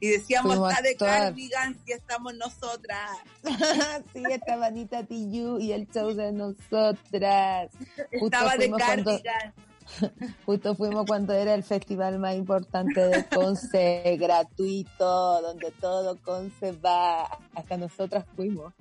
[0.00, 3.18] y decíamos, está de Cardigan y estamos nosotras.
[4.12, 7.70] sí, estaba Anita Tiyu y el show de nosotras.
[8.10, 9.54] Estaba de Cardigan.
[10.46, 17.24] justo fuimos cuando era el festival más importante de Conce, gratuito, donde todo Conce va.
[17.54, 18.72] Hasta nosotras fuimos.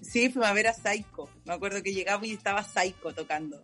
[0.00, 1.28] Sí, fuimos a ver a Saiko.
[1.44, 3.60] Me acuerdo que llegamos y estaba Saiko tocando.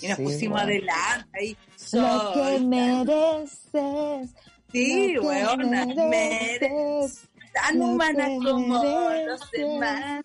[0.00, 1.56] Y nos pusimos adelante.
[1.92, 4.34] Lo que mereces
[4.72, 10.24] Sí, weona, mereces tan humana como los demás.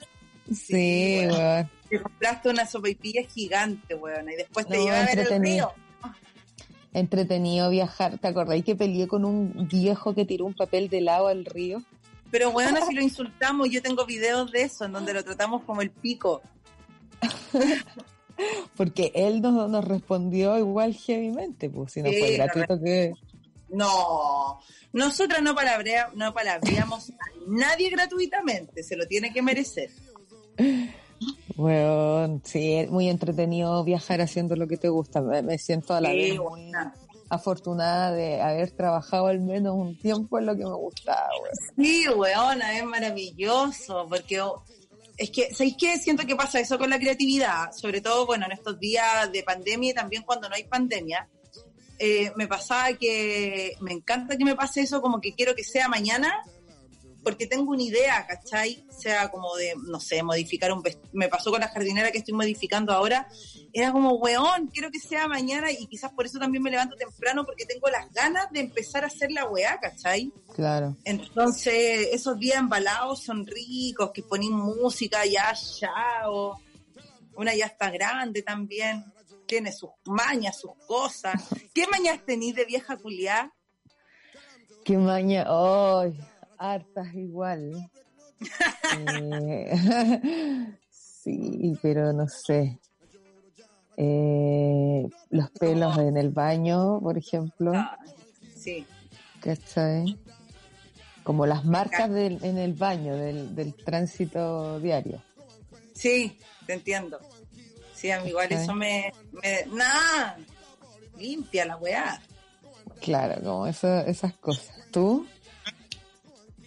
[0.54, 1.70] Sí, weón.
[1.90, 5.74] Te compraste una sopaipilla gigante, weona, y después te no, a ver el río.
[6.94, 8.18] Entretenido viajar.
[8.18, 11.84] ¿Te acordáis que peleé con un viejo que tiró un papel de lado al río?
[12.32, 15.82] Pero bueno, si lo insultamos, yo tengo videos de eso, en donde lo tratamos como
[15.82, 16.42] el pico.
[18.76, 23.14] Porque él nos, nos respondió igual heavymente, pues si no fue gratuito que...
[23.70, 24.60] No,
[24.94, 27.14] nosotras no, palabrea, no palabreamos a
[27.48, 29.90] nadie gratuitamente, se lo tiene que merecer.
[31.58, 35.22] Bueno, sí, es muy entretenido viajar haciendo lo que te gusta.
[35.22, 36.72] Me, siento a la vez muy
[37.30, 41.30] afortunada de haber trabajado al menos un tiempo en lo que me gustaba.
[41.76, 44.40] Sí, weona, es maravilloso, porque
[45.18, 45.98] es que, ¿sabéis qué?
[45.98, 49.90] Siento que pasa eso con la creatividad, sobre todo, bueno, en estos días de pandemia
[49.90, 51.28] y también cuando no hay pandemia,
[51.98, 55.90] eh, me pasaba que me encanta que me pase eso, como que quiero que sea
[55.90, 56.32] mañana
[57.24, 58.86] porque tengo una idea, ¿cachai?
[58.90, 61.10] Sea como de, no sé, modificar un vestido.
[61.14, 63.28] Me pasó con la jardinera que estoy modificando ahora.
[63.74, 67.46] Era como, weón, quiero que sea mañana y quizás por eso también me levanto temprano
[67.46, 70.32] porque tengo las ganas de empezar a hacer la weá, ¿cachai?
[70.56, 70.96] Claro.
[71.04, 76.60] Entonces, esos días embalados son ricos, que ponen música ya, ya, o
[77.36, 79.06] una ya está grande también.
[79.46, 81.42] Tiene sus mañas, sus cosas.
[81.74, 83.54] ¿Qué mañas tenís de vieja culiá?
[84.84, 86.18] Qué maña, ¡ay!
[86.58, 87.90] Hartas igual.
[89.00, 89.74] Eh,
[90.90, 92.80] sí, pero no sé.
[93.98, 97.74] Eh, los pelos en el baño, por ejemplo.
[97.76, 97.98] Ah,
[98.56, 98.86] sí.
[99.42, 100.18] ¿Cachai?
[101.24, 105.22] Como las marcas del, en el baño del, del tránsito diario.
[105.94, 107.20] Sí, te entiendo.
[107.94, 109.12] Sí, a mí igual eso me...
[109.32, 110.36] me ¡Nah!
[111.18, 112.22] Limpia la weá.
[113.02, 114.76] Claro, como eso, esas cosas.
[114.92, 115.26] ¿Tú?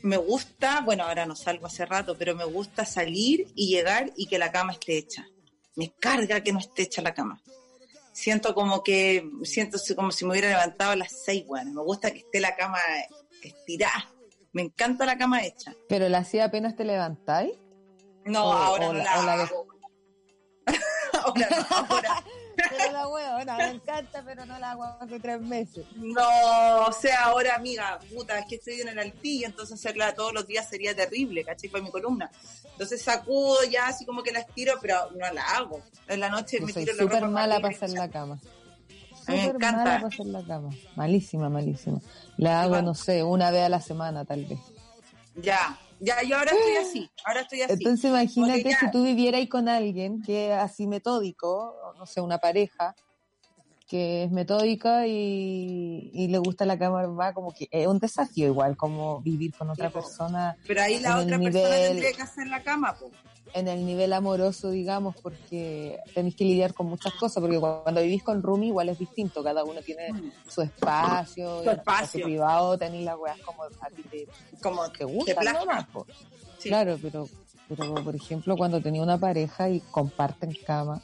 [0.02, 4.26] Me gusta, bueno, ahora no salgo hace rato, pero me gusta salir y llegar y
[4.26, 5.26] que la cama esté hecha.
[5.76, 7.40] Me carga que no esté hecha la cama.
[8.12, 11.82] Siento como que, siento si- como si me hubiera levantado a las seis, bueno, me
[11.82, 12.78] gusta que esté la cama
[13.42, 14.10] estirada.
[14.52, 15.74] Me encanta la cama hecha.
[15.88, 17.52] ¿Pero la hacía apenas te levantáis?
[18.24, 19.66] No, O- ahora o no la- la, o la de- hago.
[21.24, 22.24] ahora no, ahora.
[22.68, 25.86] Pero la huevona, me encanta, pero no la hago hace tres meses.
[25.96, 30.32] No, o sea, ahora, amiga, puta, es que estoy en el altillo, entonces hacerla todos
[30.32, 31.70] los días sería terrible, ¿cachai?
[31.70, 32.30] Para mi columna.
[32.72, 35.82] Entonces sacudo ya, así como que la estiro, pero no la hago.
[36.08, 38.38] En la noche Yo me soy tiro la súper ropa mala para hacer la cama.
[39.26, 39.76] A mí me Súper encanta.
[39.84, 40.70] mala para hacer la cama.
[40.96, 42.00] Malísima, malísima.
[42.36, 44.58] La hago, no sé, una vez a la semana tal vez.
[45.36, 47.74] Ya, ya, yo ahora estoy así, ahora estoy así.
[47.74, 52.38] Entonces imagínate ya- si tú vivieras con alguien que es así metódico, no sé, una
[52.38, 52.94] pareja
[53.86, 58.46] que es metódica y, y le gusta la cama, va como que es un desafío
[58.46, 62.22] igual, como vivir con otra Sí, persona pero ahí la otra persona nivel- tendría que
[62.22, 63.10] hacer la cama, po.
[63.54, 68.22] En el nivel amoroso, digamos, porque tenéis que lidiar con muchas cosas, porque cuando vivís
[68.22, 70.08] con Rumi igual es distinto, cada uno tiene
[70.48, 72.24] su espacio, Su espacio.
[72.24, 74.28] privado tenéis las weas como a ti te,
[74.62, 75.06] Como te
[75.92, 76.06] po.
[76.58, 76.68] Sí.
[76.68, 77.28] Claro, pero,
[77.68, 81.02] pero por ejemplo cuando tenía una pareja y comparten cama,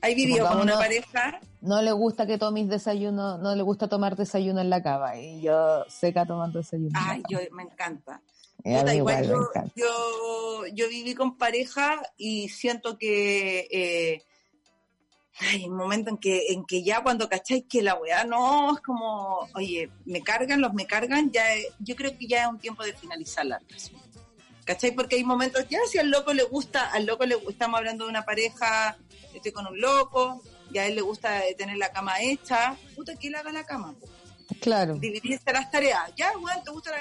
[0.00, 4.14] Ahí vivió con una pareja, no le gusta que tomes desayuno, no le gusta tomar
[4.14, 6.90] desayuno en la cama, y yo seca tomando desayuno.
[6.94, 8.20] ay, yo me encanta.
[8.68, 14.22] Puta, igual yo, yo, yo viví con pareja y siento que eh,
[15.40, 18.80] hay un momento en que, en que ya cuando cacháis que la weá no es
[18.82, 22.58] como, oye, me cargan, los me cargan, ya eh, yo creo que ya es un
[22.58, 24.00] tiempo de finalizar la relación.
[24.64, 24.90] ¿Cachai?
[24.90, 28.10] Porque hay momentos, ya si al loco le gusta, al loco le estamos hablando de
[28.10, 28.98] una pareja,
[29.32, 33.16] estoy con un loco, y a él le gusta eh, tener la cama hecha, puta,
[33.16, 33.94] que él haga la cama,
[34.60, 36.12] Claro, dividirse las tareas.
[36.16, 36.98] Ya, weón, te gusta la...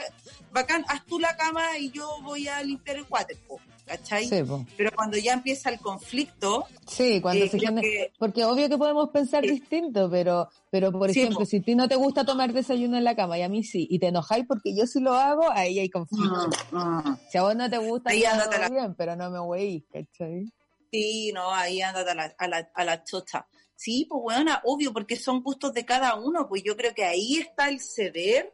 [0.52, 4.28] Bacán, haz tú la cama y yo voy a limpiar el water, po, ¿cachai?
[4.28, 4.44] sí.
[4.76, 8.78] Pero cuando ya empieza el conflicto, Sí, cuando eh, se genera- que- Porque obvio que
[8.78, 9.52] podemos pensar Sí.
[9.52, 11.46] distinto, pero, pero por Sí, ejemplo, po.
[11.46, 13.88] si a ti no te gusta tomar desayuno en la cama y a mí sí,
[13.90, 16.50] y te enojáis porque yo sí lo hago, ahí hay conflicto.
[16.72, 19.84] mm, mm, Si a vos no te gusta, Ahí la- bien, pero no me weís,
[19.92, 20.52] ¿cachai?
[20.92, 23.46] sí, no, ahí ándate a la, a la, a la chocha.
[23.78, 27.38] Sí, pues weona, obvio, porque son gustos de cada uno, pues yo creo que ahí
[27.38, 28.52] está el ceder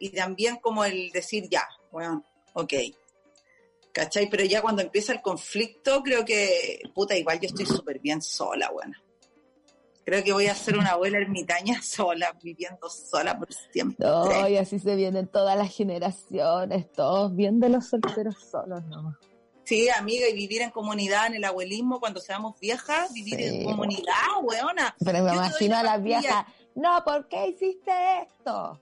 [0.00, 2.72] y también como el decir, ya, weón, ok.
[3.92, 4.30] ¿Cachai?
[4.30, 8.70] Pero ya cuando empieza el conflicto, creo que, puta, igual yo estoy súper bien sola,
[8.70, 8.98] buena.
[10.06, 14.06] Creo que voy a ser una abuela ermitaña sola, viviendo sola por siempre.
[14.06, 19.16] No, y así se vienen todas las generaciones, todos bien de los solteros solos nomás.
[19.68, 23.44] Sí, amiga, y vivir en comunidad, en el abuelismo, cuando seamos viejas, vivir Sí.
[23.44, 24.94] en comunidad, weona.
[25.04, 28.80] Pero me Yo imagino a las viejas, no, ¿por qué hiciste esto?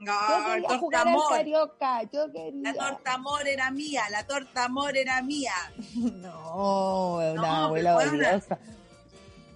[0.00, 1.36] Yo No, el quería jugar al tortamor.
[1.36, 2.60] carioca, yo quería.
[2.62, 5.52] La torta amor era mía, la torta amor era mía.
[6.14, 8.12] No, una No, abuela bueno.
[8.12, 8.58] odiosa.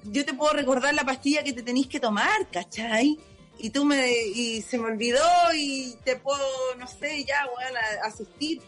[0.04, 3.18] Yo te puedo recordar la pastilla que te tenés que tomar, ¿cachai?
[3.58, 5.22] Y tú me, y se me olvidó
[5.54, 6.42] y te puedo,
[6.78, 8.60] no sé, ya, weón, a- asistir.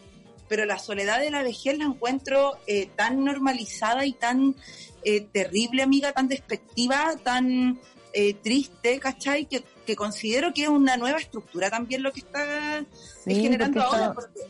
[0.47, 4.55] Pero la soledad de la vejez la encuentro eh, tan normalizada y tan
[5.03, 7.79] eh, terrible, amiga, tan despectiva, tan
[8.13, 9.45] eh, triste, ¿cachai?
[9.45, 12.85] Que, que considero que es una nueva estructura también lo que está eh,
[13.25, 14.13] Sí, generando porque ahora.
[14.13, 14.41] porque-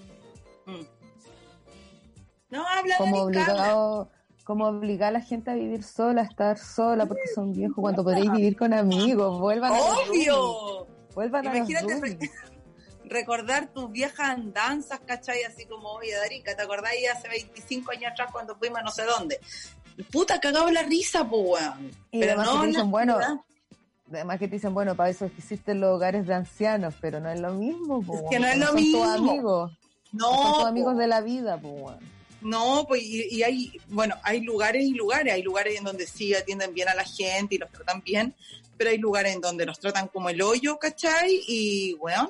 [0.65, 0.85] Mm.
[2.49, 3.23] No, habla como cabra.
[3.25, 4.11] obligado,
[4.45, 8.03] como obligar a la gente a vivir sola, a estar sola porque son viejos, cuando
[8.03, 10.87] podréis vivir con amigos, vuelvan a los ¡Obvio!
[11.15, 12.29] vuelvan a los Imagínate.
[13.05, 15.43] Recordar tus viejas andanzas, ¿cachai?
[15.43, 19.03] Así como, oye, Darica, ¿te acordáis hace 25 años atrás cuando fuimos a no sé
[19.03, 19.39] dónde?
[20.11, 21.91] Puta, cagaba la risa, po, weón.
[22.11, 23.17] Y Pero además no, te en la dicen, bueno,
[24.11, 27.39] además que te dicen, bueno, para eso existen los hogares de ancianos, pero no es
[27.39, 29.03] lo mismo, po, Es que no es lo son mismo.
[29.03, 29.71] tus amigos,
[30.11, 30.67] No, son tus po.
[30.67, 32.13] amigos de la vida, pues, weón.
[32.41, 36.33] No, pues y, y hay, bueno, hay lugares y lugares, hay lugares en donde sí
[36.33, 38.35] atienden bien a la gente y los tratan bien,
[38.77, 41.41] pero hay lugares en donde nos tratan como el hoyo, ¿cachai?
[41.47, 42.29] Y, bueno,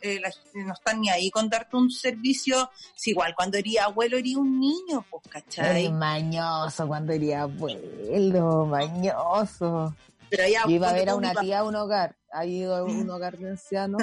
[0.00, 0.20] eh,
[0.54, 4.58] no están ni ahí con darte un servicio, si igual cuando ería abuelo ería un
[4.58, 5.82] niño, pues, ¿cachai?
[5.82, 9.94] Eres mañoso cuando iría abuelo, mañoso.
[10.30, 13.08] Pero Yo iba a ver a una tía a un hogar, ha ido a un
[13.08, 14.02] hogar de ancianos.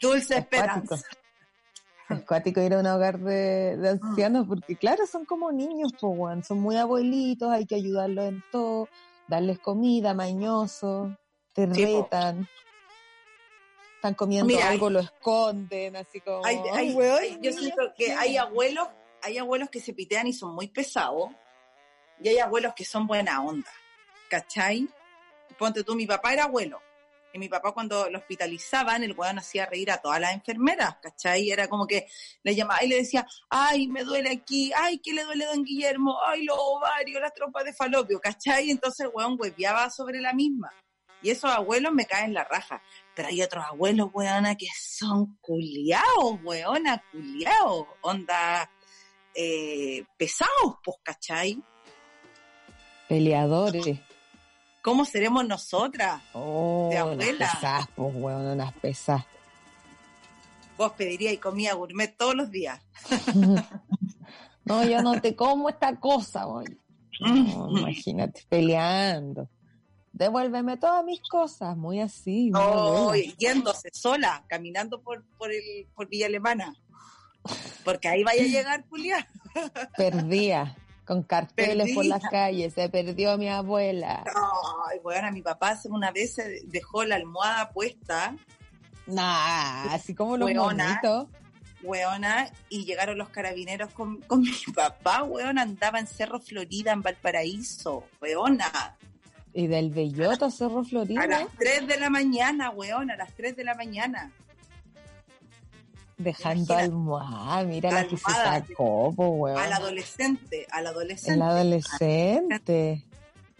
[0.00, 0.96] Dulce esperanza.
[2.08, 6.44] Es cuático ir a un hogar de, de ancianos porque, claro, son como niños, weón.
[6.44, 8.88] Son muy abuelitos, hay que ayudarlos en todo,
[9.26, 11.12] darles comida, mañosos,
[11.54, 12.02] te Sí, po.
[12.02, 12.48] retan.
[13.96, 17.82] Están comiendo Mira, algo, lo esconden, así como, Hay- "Ay, hay- weón, hay- yo siento
[17.96, 18.88] que hay abuelos,
[19.22, 21.30] hay abuelos que se pitean y son muy pesados,
[22.22, 23.70] y hay abuelos que son buena onda,
[24.28, 24.86] ¿cachai?
[25.58, 26.80] Ponte tú, mi papá era abuelo,
[27.34, 31.50] y mi papá cuando lo hospitalizaban, el weón hacía reír a todas las enfermeras, ¿cachai?
[31.50, 32.06] Era como que
[32.44, 35.64] le llamaba y le decía, ay, me duele aquí, ay, ¿qué le duele a don
[35.64, 36.16] Guillermo?
[36.24, 38.70] Ay, los ovarios, las trompas de falopio, ¿cachai?
[38.70, 40.72] Entonces el weón hueveaba sobre la misma.
[41.22, 42.80] Y esos abuelos me caen la raja.
[43.16, 47.88] Pero hay otros abuelos, weona, que son culiados, weona, culiados.
[48.02, 48.70] Onda,
[49.34, 51.60] eh, pesados, pues, ¿cachai?
[53.08, 53.98] Peleadores.
[54.84, 56.20] ¿Cómo seremos nosotras?
[56.34, 57.50] Oh, De unas abuela.
[57.54, 59.24] pesas, pues, weón, unas pesas.
[60.76, 62.82] Vos pediríais comida gourmet todos los días.
[64.66, 66.78] no, yo no te como esta cosa, weón.
[67.18, 69.48] No, imagínate, peleando.
[70.12, 72.50] Devuélveme todas mis cosas, muy así.
[72.50, 76.74] muy Oh, yéndose sola, caminando por, por, el, por Villa Alemana.
[77.86, 79.26] Porque ahí vaya a llegar, Julia.
[79.96, 84.24] Perdía, con carteles por las calles, se perdió mi abuela.
[84.90, 88.34] Ay, weona, mi papá hace una vez se dejó la almohada puesta,
[89.06, 91.00] Nah, así como los Weona.
[91.02, 91.28] monitos.
[91.82, 97.02] weona, y llegaron los carabineros con, con mi papá, weona, andaba en Cerro Florida, en
[97.02, 98.96] Valparaíso, weona.
[99.52, 103.32] Y del Belloto a Cerro A Florida, las 3 de la mañana, weona, a las
[103.34, 104.32] 3 de la mañana.
[106.16, 106.82] Dejando imagínate.
[106.84, 107.64] almohada.
[107.64, 109.58] Mira la que se sacó, po, weón.
[109.58, 111.34] Al adolescente, al adolescente.
[111.34, 113.04] El adolescente.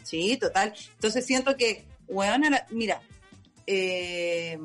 [0.03, 0.73] Sí, total.
[0.95, 1.85] Entonces siento que,
[2.51, 3.01] la- mira,
[3.67, 4.59] eh,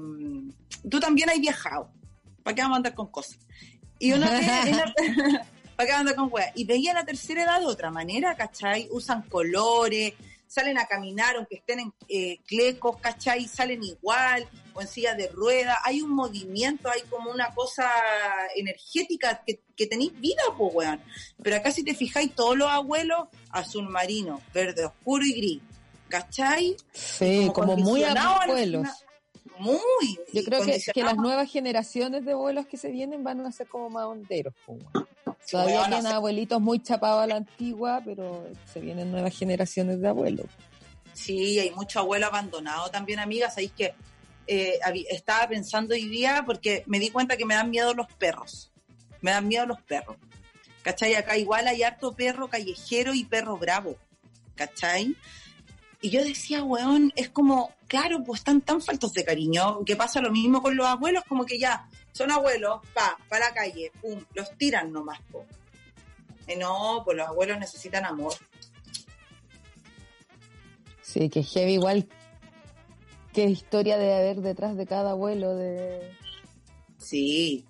[0.90, 1.90] tú también has viajado.
[2.44, 3.40] ¿Para qué vamos a andar con cosas?
[4.00, 4.26] Y uno
[5.76, 6.52] ¿Para qué vamos a andar con weas?
[6.56, 8.88] Y veía la tercera edad de otra manera, ¿cachai?
[8.92, 10.14] Usan colores,
[10.50, 13.48] salen a caminar, aunque estén en eh, clecos, ¿cachai?
[13.48, 15.78] Salen igual, o en silla de ruedas.
[15.86, 17.88] Hay un movimiento, hay como una cosa
[18.56, 21.02] energética que, que tenéis vida, pues, weón.
[21.42, 25.62] Pero acá si te fijáis, todos los abuelos, azul marino, verde oscuro y gris.
[26.10, 26.76] ¿Cachai?
[26.92, 28.88] Sí, como como muy abuelos.
[29.60, 30.20] Muy.
[30.34, 33.68] Yo creo que, que las nuevas generaciones de abuelos que se vienen van a ser
[33.68, 34.54] como más honderos.
[35.52, 40.48] Todavía tienen abuelitos muy chapados a la antigua, pero se vienen nuevas generaciones de abuelos.
[41.14, 43.56] Sí, hay mucho abuelo abandonado también, amigas.
[43.56, 43.94] Sabéis que
[44.48, 48.72] eh, estaba pensando hoy día porque me di cuenta que me dan miedo los perros.
[49.22, 50.16] Me dan miedo los perros.
[50.84, 51.16] ¿Cachai?
[51.16, 53.98] Acá igual hay harto perro callejero y perro bravo.
[54.56, 55.16] ¿Cachai?
[56.02, 60.22] Y yo decía, weón, es como, claro, pues están tan faltos de cariño, que pasa
[60.22, 64.24] lo mismo con los abuelos, como que ya, son abuelos, pa, para la calle, pum,
[64.34, 65.46] los tiran nomás, po.
[66.48, 68.34] Eh, no, pues los abuelos necesitan amor.
[71.02, 72.08] Sí, que heavy igual.
[73.34, 76.12] ¿Qué historia debe haber detrás de cada abuelo de,
[76.98, 77.66] Sí,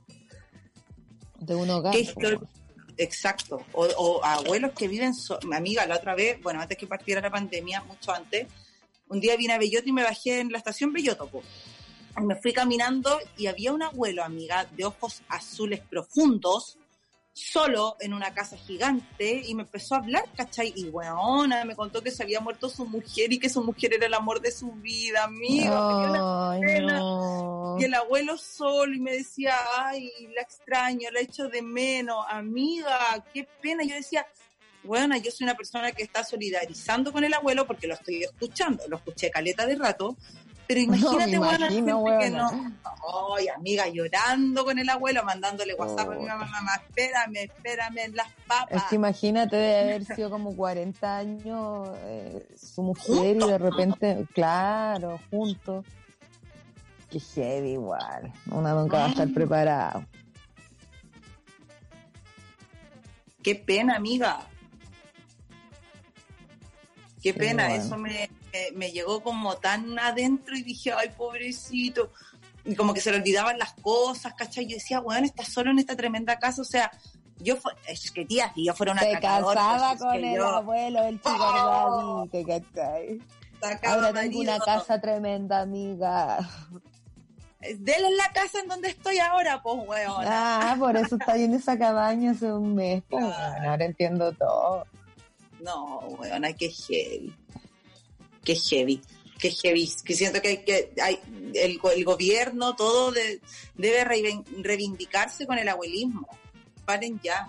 [1.39, 1.93] de un hogar?
[1.93, 2.39] ¿Qué historia?
[2.99, 3.65] Exacto.
[3.71, 7.21] O, o abuelos que viven, so- mi amiga la otra vez, bueno, antes que partiera
[7.21, 8.45] la pandemia, mucho antes,
[9.07, 11.29] un día vine a Belloto y me bajé en la estación Belloto.
[12.17, 16.77] Y me fui caminando y había un abuelo, amiga, de ojos azules profundos,
[17.39, 20.73] solo en una casa gigante y me empezó a hablar, ¿cachai?
[20.75, 24.05] Y weona, me contó que se había muerto su mujer y que su mujer era
[24.05, 26.99] el amor de su vida, Ay, pena.
[26.99, 27.77] no.
[27.79, 33.23] y el abuelo solo y me decía, ay, la extraño, la echo de menos, amiga,
[33.33, 33.83] qué pena.
[33.83, 34.25] Yo decía,
[34.83, 38.83] bueno, yo soy una persona que está solidarizando con el abuelo porque lo estoy escuchando,
[38.87, 40.15] lo escuché caleta de rato,
[40.69, 42.51] pero imagínate, imagino, gente que no,
[43.35, 46.27] ay, amiga, llorando con el abuelo, mandándole WhatsApp a mi Oh.
[46.27, 48.83] mamá, mamá, espérame, espérame las papas.
[48.83, 54.27] Es que imagínate de haber sido como 40 años eh, su mujer y de repente,
[54.35, 55.85] claro, juntos.
[57.09, 58.31] Qué heavy igual.
[58.51, 60.05] Una nunca va a estar preparado.
[63.41, 64.41] Qué pena, amiga.
[67.23, 67.83] Qué Sí, pena, bueno.
[67.83, 72.11] eso me, me, me llegó como tan adentro y dije, ay, pobrecito.
[72.65, 74.67] Y como que se le olvidaban las cosas, ¿cachai?
[74.67, 76.91] Yo decía, weón, estás solo en esta tremenda casa, o sea,
[77.37, 80.47] yo es que tía, si yo fuera una casaba pues, es con que el yo
[80.47, 82.27] abuelo del chico ¡Oh!
[82.31, 83.21] Daddy, ¿cachai?
[83.61, 86.49] sacaba Ahora tengo una casa tremenda, amiga.
[87.61, 90.25] Dele en la casa en donde estoy ahora, pues, weón.
[90.25, 93.03] Ah, por eso está ahí en esa cabaña hace un mes.
[93.09, 94.85] pues, bueno, ahora entiendo todo.
[95.59, 97.35] No, weona, qué heavy.
[98.49, 99.01] Qué heavy.
[99.37, 99.91] Qué heavy.
[100.03, 101.19] Que siento que, hay que hay,
[101.53, 103.41] el, el gobierno, todo de-
[103.75, 106.27] debe reivindicarse con el abuelismo.
[106.83, 107.47] Paren ya.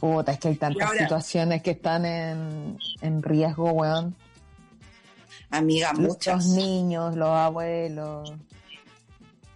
[0.00, 4.16] Puta, es que hay tantas ahora- situaciones que están en, en riesgo, weón.
[5.50, 6.46] Amiga, Los muchas.
[6.46, 8.32] niños, los abuelos.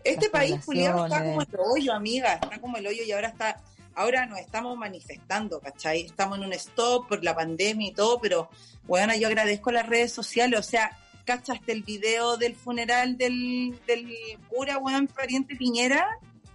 [0.03, 2.35] Este país, Julián, está como el hoyo, amiga.
[2.35, 3.61] Está como el hoyo y ahora está.
[3.95, 6.03] Ahora nos estamos manifestando, ¿cachai?
[6.03, 8.49] Estamos en un stop por la pandemia y todo, pero,
[8.87, 10.59] bueno, yo agradezco las redes sociales.
[10.59, 14.09] O sea, ¿cachaste el video del funeral del, del
[14.49, 16.07] cura, weón, pariente Piñera?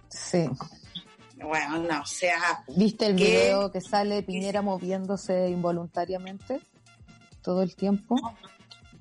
[0.08, 0.48] Sí.
[1.42, 6.60] Bueno, no, o sea, ¿Viste el video que sale Piñera moviéndose involuntariamente
[7.42, 8.16] todo el tiempo?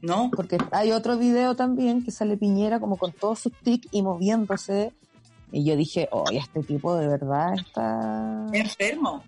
[0.02, 4.02] no, Porque hay otro video también que sale Piñera como con todos sus tics y
[4.02, 4.94] moviéndose.
[5.52, 8.46] Y yo dije, oye, este tipo de verdad está...
[8.54, 9.24] enfermo.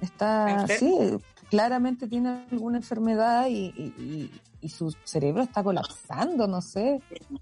[0.00, 1.18] está enfermo.
[1.18, 7.00] sí, claramente tiene alguna enfermedad y, y- y- y su cerebro está colapsando, no sé.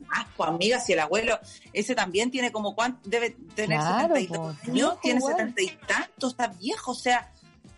[0.09, 1.39] Asco, amiga, si el abuelo,
[1.75, 5.37] ese también tiene como cuánto, debe tener Claro, 72 po, años, viejo tiene igual.
[5.37, 7.31] 70 y tantos, está viejo, o sea,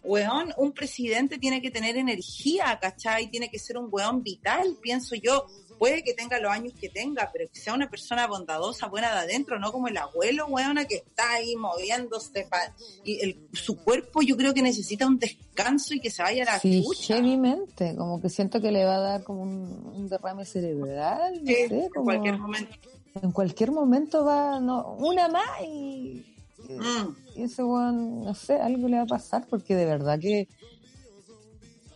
[0.05, 3.29] weón, un presidente tiene que tener energía, ¿cachai?
[3.29, 5.47] Tiene que ser un weón vital, pienso yo.
[5.79, 9.19] Puede que tenga los años que tenga, pero que sea una persona bondadosa, buena de
[9.23, 12.47] adentro, no como el abuelo, weona, que está ahí moviéndose.
[12.49, 12.73] pa-
[13.05, 16.47] y el, su cuerpo yo creo que necesita un descanso y que se vaya a
[16.55, 17.17] la Sí, chucha.
[17.17, 21.47] heavymente, como que siento que le va a dar como un, un derrame cerebral, no
[21.51, 22.77] Sí, sé, en como cualquier momento.
[23.21, 26.25] en cualquier momento va, no, una más y,
[26.69, 27.17] y- Mm.
[27.37, 30.49] ese weón, no sé, algo le va a pasar porque de verdad que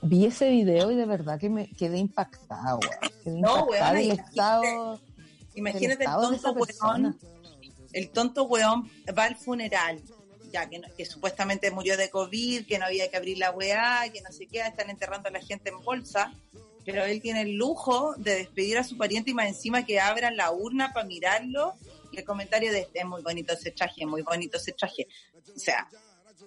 [0.02, 3.12] vi ese video y de verdad que me quedé impactado, weón.
[3.24, 5.00] Quedé No, impactada del imagínate- estado,
[5.54, 7.18] Imagínate el tonto weón.
[7.92, 10.02] El tonto weón va al funeral,
[10.52, 14.02] ya que, no- que supuestamente murió de COVID, que no había que abrir la weá,
[14.12, 16.32] que no sé qué, están enterrando a la gente en bolsa.
[16.84, 20.36] Pero él tiene el lujo de despedir a su pariente y más encima que abran
[20.36, 21.74] la urna para mirarlo.
[22.16, 25.06] Y el comentario de es muy bonito ese traje, es muy bonito ese traje.
[25.54, 25.86] O sea,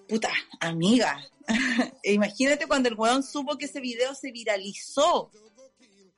[0.08, 1.16] puta, amiga.
[2.02, 5.30] Imagínate cuando el weón supo que ese video se viralizó.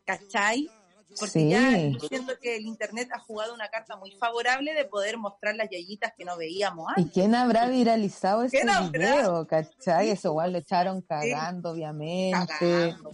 [0.06, 0.70] ¿Cachai?
[1.18, 1.50] Porque Sí.
[1.50, 1.60] ya
[2.08, 6.14] siento que el internet ha jugado una carta muy favorable de poder mostrar las yayitas
[6.16, 7.12] que no veíamos ¿Y antes.
[7.12, 8.90] quién habrá viralizado ese ¿Quién habrá?
[9.16, 9.46] video?
[9.46, 10.08] ¿Cachai?
[10.08, 12.46] Eso igual lo echaron cagando, obviamente.
[12.58, 13.10] Cagando.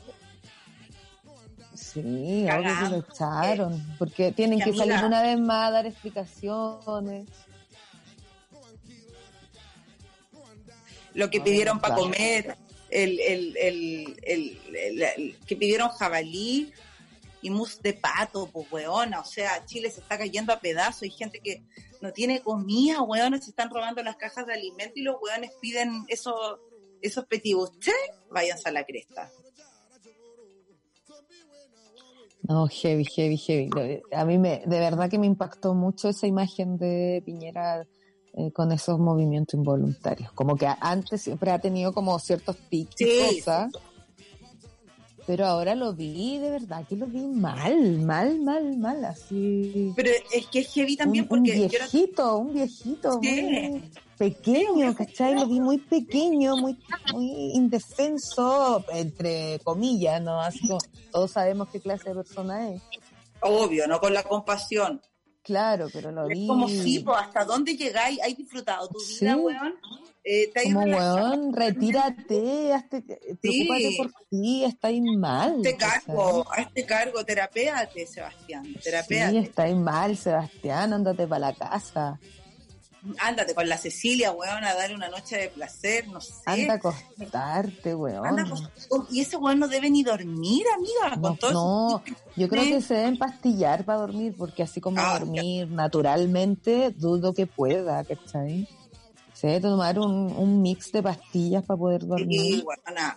[2.03, 3.97] Sí, obvio que lo echaron.
[3.99, 7.29] Porque tienen que salir una vez más a dar explicaciones.
[11.15, 12.57] Lo que Ay, pidieron para comer,
[12.91, 16.73] el, el, el, el, que pidieron jabalí
[17.43, 19.21] y mousse de pato, pues weona.
[19.21, 21.03] O sea, Chile se está cayendo a pedazos.
[21.03, 21.65] Hay gente que
[22.01, 26.05] no tiene comida, weona, se están robando las cajas de alimento y los weones piden
[26.09, 26.61] esos,
[27.03, 27.95] esos petibuches,
[28.31, 29.31] váyanse a la cresta.
[32.49, 34.03] No, heavy, heavy, heavy.
[34.11, 37.87] A mí me, de verdad que me impactó mucho esa imagen de Piñera
[38.33, 40.33] eh, con esos movimientos involuntarios.
[40.33, 43.71] Como que antes siempre ha tenido como ciertos tics y cosas.
[45.29, 49.93] Pero ahora lo vi, de verdad que lo vi mal, mal, mal, mal, así.
[49.95, 53.43] Pero es que es heavy también un, un porque yo era- viejito, un viejito Sí.
[53.43, 55.35] muy pequeño, ¿cachai?
[55.35, 56.79] Lo vi muy pequeño, muy,
[57.13, 60.41] muy indefenso, entre comillas, ¿no?
[60.41, 60.79] Así como
[61.13, 62.81] todos sabemos qué clase de persona es.
[63.43, 65.01] obvio, no con la compasión.
[65.43, 69.41] Claro, pero lo Es vi como sí, hasta dónde llegáis, ¿has disfrutado tu vida, Sí.
[69.41, 69.75] weón?
[70.25, 73.03] Eh, como weón, retírate, hazte,
[73.41, 75.55] preocúpate por ti, estáis mal.
[75.57, 79.39] Hazte cargo, hazte cargo, terapéate, Sebastián, Sí, terapéate.
[79.39, 82.21] estáis mal, Sebastián, ándate para la casa,
[83.21, 86.33] Ándate con la Cecilia, weón, a dar una noche de placer, no sé.
[86.47, 88.27] anda a acostarte, weón.
[88.27, 92.03] Anda con- y ese weón no debe ni dormir, amiga, con No, todo no,
[92.37, 92.71] yo creo Sí.
[92.71, 98.05] que se deben pastillar para dormir, porque así como Ah, dormir naturalmente, dudo que pueda,
[98.05, 98.67] ¿cachai?
[99.39, 102.65] Se debe tomar un, un mix de pastillas para poder Sí, dormir.
[102.65, 103.17] weona.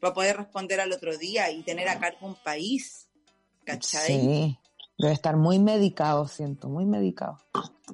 [0.00, 3.08] Para poder responder al otro día y tener a cargo un país,
[3.64, 4.06] ¿cachai?
[4.06, 4.58] Sí,
[4.98, 7.38] debe estar muy medicado, siento, muy medicado.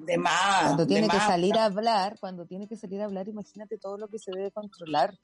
[0.00, 0.64] De más.
[0.64, 1.26] Cuando tiene que más.
[1.28, 4.50] salir a hablar, cuando tiene que salir a hablar, imagínate todo lo que se debe
[4.50, 5.14] controlar.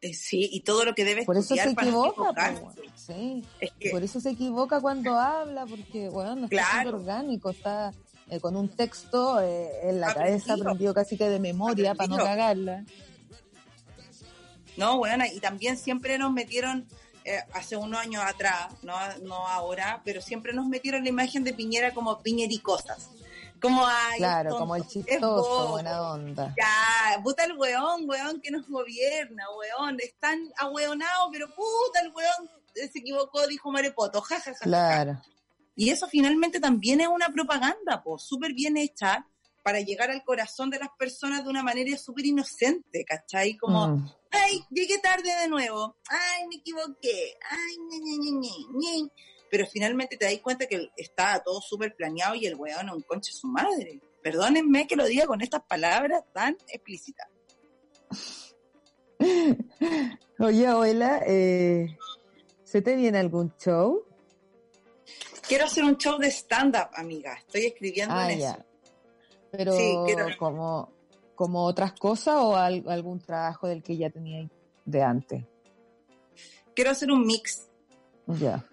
[0.00, 2.60] Eh, sí, y todo lo que debe Por eso se equivoca,
[2.96, 3.44] sí.
[3.60, 6.72] Es que- Por eso se equivoca cuando habla, porque, bueno, no está Claro.
[6.72, 7.92] siendo orgánico, está
[8.30, 10.38] eh, con un texto eh, en la Aprendido.
[10.38, 12.84] cabeza, aprendido casi que de memoria para no cagarla.
[14.76, 16.88] No, bueno, y también siempre nos metieron,
[17.24, 21.52] eh, hace unos años atrás, no, no ahora, pero siempre nos metieron la imagen de
[21.54, 23.10] Piñera como piñericosas.
[23.60, 26.54] Como, ay, Claro, tonto, como el chistoso, buena onda.
[26.58, 29.96] Ya, puta el weón, weón que nos gobierna, weón.
[30.00, 34.58] Están ahueonados, pero puta el weón eh, se equivocó, dijo Marepoto, jajaja.
[34.60, 35.18] Claro.
[35.76, 39.26] Y eso finalmente también es una propaganda, pues, súper bien hecha
[39.62, 43.56] para llegar al corazón de las personas de una manera súper inocente, ¿cachai?
[43.56, 44.08] Como, Mm.
[44.30, 49.10] ay, llegué tarde de nuevo, ay, me equivoqué, ay, ñe, ñe, ñe.
[49.50, 53.02] Pero finalmente te das cuenta que está todo súper planeado y el weón es un
[53.02, 54.00] conche su madre.
[54.22, 57.28] Perdónenme que lo diga con estas palabras tan explícitas.
[60.38, 61.96] Oye, abuela, eh,
[62.64, 64.04] ¿se te viene algún show?
[65.48, 67.34] Quiero hacer un show de stand-up, amiga.
[67.38, 68.50] Estoy escribiendo Ah, en ya.
[68.52, 68.64] eso.
[69.50, 70.92] Pero Sí, quiero- como,
[71.34, 74.48] como otras cosas o al- algún trabajo del que ya tenía
[74.84, 75.44] de antes.
[76.74, 77.68] Quiero hacer un mix.
[78.26, 78.64] Ya.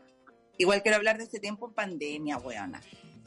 [0.57, 2.81] Igual quiero hablar de este tiempo en pandemia, weona.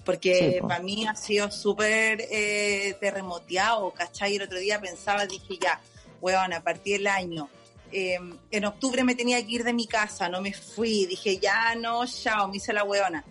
[0.04, 4.36] Porque Sí, para mí ha sido súper eh, terremoteado, ¿cachai?
[4.36, 5.80] El otro día pensaba, dije ya,
[6.20, 7.48] weona, partí el año.
[7.92, 8.18] Eh,
[8.50, 11.06] en octubre me tenía que ir de mi casa, no me fui.
[11.06, 13.24] Dije, ya no, chao, me hice la weona.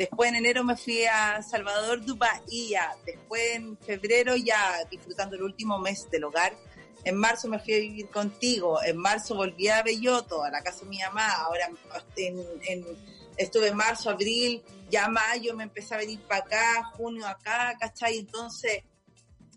[0.00, 2.96] Después en enero me fui a Salvador de Bahía.
[3.04, 6.56] Después en febrero ya disfrutando el último mes del hogar.
[7.04, 8.82] En marzo me fui a vivir contigo.
[8.82, 11.28] En marzo volví a Belloto, a la casa de mi mamá.
[11.32, 11.68] Ahora
[13.36, 18.20] estuve en marzo, abril, ya mayo me empecé a venir para acá, junio acá, ¿cachai?
[18.20, 18.82] Entonces,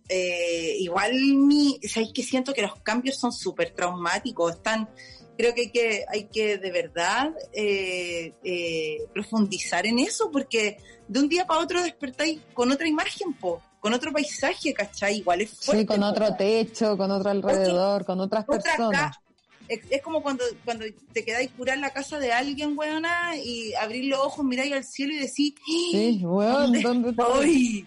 [0.10, 4.56] eh, igual mi, ¿sabéis que siento que los cambios son súper traumáticos?
[4.56, 4.90] Están,
[5.38, 10.78] creo que hay que, hay que de verdad eh, eh, profundizar en eso, porque
[11.08, 15.18] de un día para otro despertáis con otra imagen, po, con otro paisaje, ¿cachai?
[15.18, 15.82] Igual es fuerte.
[15.82, 16.06] Sí, con po.
[16.08, 19.18] otro techo, con otro alrededor, con otras otra personas.
[19.68, 23.74] Es, es como cuando, cuando te quedáis curar en la casa de alguien, weona, y
[23.76, 27.46] abrís los ojos, miráis al cielo y decís, Sí, weón, ¿dónde estoy?
[27.46, 27.86] ¡Ay!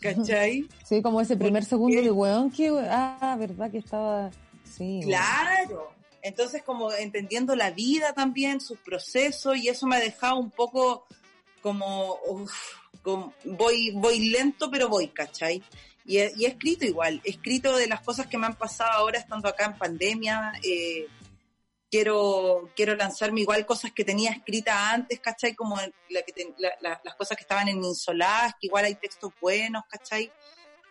[0.00, 0.68] ¿Cachai?
[0.84, 4.30] Sí, como ese primer ¿Por segundo de weón, que ah, verdad que estaba,
[4.64, 5.00] sí.
[5.04, 5.99] Claro.
[6.22, 11.06] Entonces, como entendiendo la vida también, sus procesos, y eso me ha dejado un poco
[11.62, 12.52] como, uf,
[13.02, 15.62] como- voy, voy lento, pero voy, ¿cachai?
[16.04, 18.90] Y he, y he escrito igual, he escrito de las cosas que me han pasado
[18.92, 20.52] ahora estando acá en pandemia.
[20.62, 21.06] eh,
[21.90, 25.54] quiero, quiero lanzarme igual cosas que tenía escritas antes, ¿cachai?
[25.56, 25.76] Como
[26.10, 29.32] la que ten- la- la- las cosas que estaban en Insoladas, que igual hay textos
[29.40, 30.30] buenos, ¿cachai?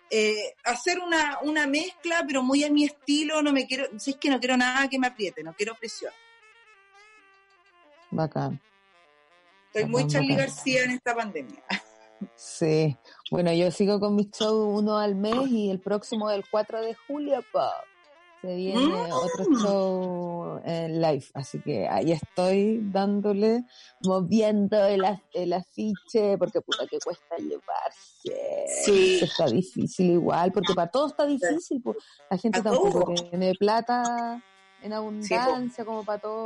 [0.10, 4.18] Eh, hacer una, una mezcla, pero muy a mi estilo, no me quiero, si es
[4.18, 6.14] que no quiero nada que me apriete, no quiero presión.
[8.12, 8.60] Bacán.
[9.68, 10.48] Estoy muy Charlie bacán.
[10.48, 11.64] García en esta pandemia.
[12.36, 12.98] Sí.
[13.32, 16.94] Bueno, yo sigo con mis shows uno al mes y el próximo del 4 de
[17.08, 17.72] julio, pa,
[18.42, 19.12] se viene Mm.
[19.14, 21.24] otro show en live.
[21.34, 23.64] Así que ahí estoy dándole,
[24.04, 25.02] moviendo el,
[25.34, 28.19] el afiche, porque puta que cuesta llevarse.
[28.86, 29.20] Sí.
[29.22, 31.82] Está difícil igual, porque para todo está difícil.
[31.82, 31.96] po.
[32.30, 34.42] La gente tampoco tiene plata
[34.82, 36.46] en abundancia como para todo.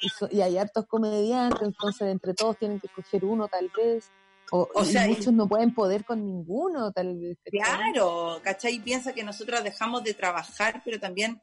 [0.00, 4.10] Y, so- y hay hartos comediantes, entonces entre todos tienen que escoger uno tal vez.
[4.50, 7.36] O, O sea, y- muchos no pueden poder con ninguno, tal vez.
[7.44, 8.78] Claro, ¿cachai?
[8.80, 11.40] Piensa que nosotras dejamos de trabajar, pero también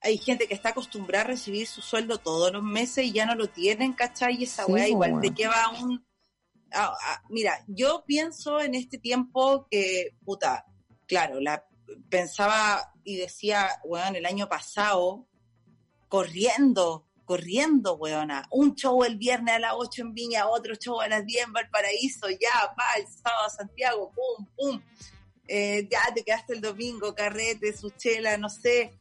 [0.00, 3.34] hay gente que está acostumbrada a recibir su sueldo todos los meses y ya no
[3.34, 4.36] lo tienen, ¿cachai?
[4.40, 5.22] Y esa Sí, weá igual weón.
[5.22, 6.04] te lleva un...
[6.72, 10.66] a- a- mira, yo pienso en este tiempo que, puta,
[11.06, 11.64] claro, la
[12.08, 15.26] pensaba y decía, weón, el año pasado,
[16.08, 18.46] corriendo, corriendo, weona.
[18.50, 21.52] Un show el viernes a las 8 en Viña, otro show a las 10 en
[21.52, 24.82] Valparaíso, ya, pa, el sábado a Santiago, pum, pum.
[25.46, 28.92] Eh, ya te quedaste el domingo, carrete, su chela, no sé.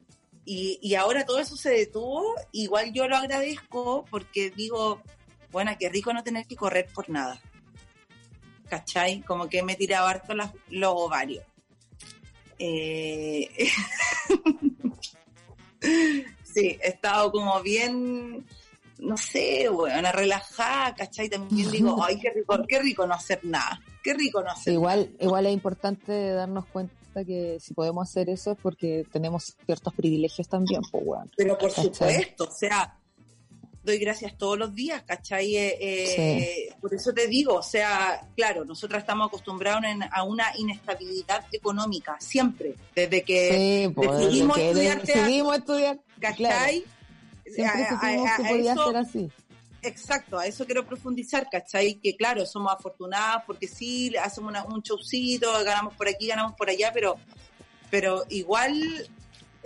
[0.45, 5.01] Y, y ahora todo eso se detuvo, igual yo lo agradezco porque digo,
[5.51, 7.41] bueno, qué rico no tener que correr por nada.
[8.69, 9.21] ¿Cachai?
[9.21, 11.43] Como que me he tirado harto las- los ovarios.
[12.59, 13.49] Eh,
[16.43, 18.45] sí, he estado como bien,
[18.99, 21.29] no sé, bueno, relajada, ¿cachai?
[21.29, 23.79] También digo, ay, qué rico, qué rico no hacer nada.
[24.03, 26.95] Qué rico no hacer igual, igual es importante darnos cuenta
[27.25, 31.31] que si podemos hacer eso es porque tenemos ciertos privilegios también, pues, weón.
[31.35, 31.85] Pero por ¿Cachai?
[31.93, 32.97] supuesto, o sea,
[33.87, 35.55] doy gracias todos los días, ¿cachai?
[35.55, 40.45] Eh, eh, Por eso te digo, o sea, claro, nosotros estamos acostumbrados en- a una
[40.57, 45.99] inestabilidad económica, siempre, desde que Sí, pues, decidimos que estudiar decidimos estudiar.
[46.19, 46.83] ¿cachai?
[47.45, 49.31] Siempre a- supimos a- que a podía eso- ser así.
[49.83, 51.95] Exacto, a eso quiero profundizar, ¿cachai?
[51.95, 56.69] Que claro, somos afortunadas porque sí, hacemos una- un showcito, ganamos por aquí, ganamos por
[56.69, 57.15] allá, pero,
[57.89, 59.07] pero igual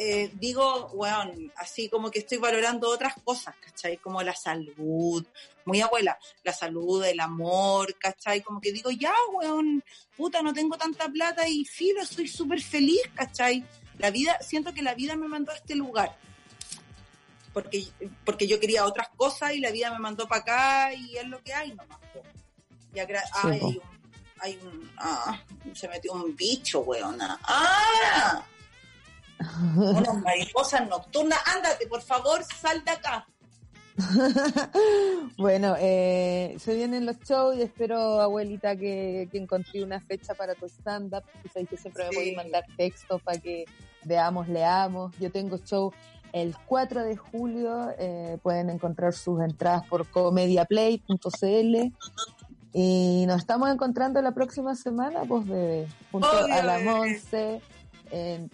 [0.04, 3.98] eh, digo, weón, así como que estoy valorando otras cosas, ¿cachai?
[3.98, 5.24] Como la salud,
[5.66, 8.42] muy abuela, la salud, el amor, ¿cachai?
[8.42, 9.84] Como que digo, ya, weón,
[10.18, 13.64] puta, no tengo tanta plata y filo, soy súper feliz, ¿cachai?
[14.00, 16.18] La vida, siento que la vida me mandó a este lugar
[17.54, 17.86] porque,
[18.26, 21.42] porque yo quería otras cosas y la vida me mandó para acá y es lo
[21.44, 22.00] que hay nomás.
[22.94, 23.82] Y agra- Sí, hay un,
[24.40, 25.40] hay un- ah,
[25.76, 27.40] se metió un bicho, weona.
[27.44, 28.44] ¡Ah!
[29.76, 31.40] Unas mariposas nocturnas.
[31.56, 33.26] Ándate, por favor, sal de acá.
[35.38, 40.56] bueno, eh, se vienen los shows y espero, abuelita, que, que encontré una fecha para
[40.56, 41.24] tu stand-up.
[41.54, 42.16] Sabes que siempre me Sí.
[42.16, 43.66] podéis mandar textos para que
[44.04, 45.14] veamos, leamos.
[45.20, 45.92] Yo tengo show
[46.34, 47.90] el 4 de julio.
[47.98, 51.76] eh, pueden encontrar sus entradas por comediaplay.cl.
[52.74, 56.80] Y nos estamos encontrando la próxima semana, pues, bebé, junto Obvio, a la.
[56.80, 57.62] Monse.
[58.12, 58.50] En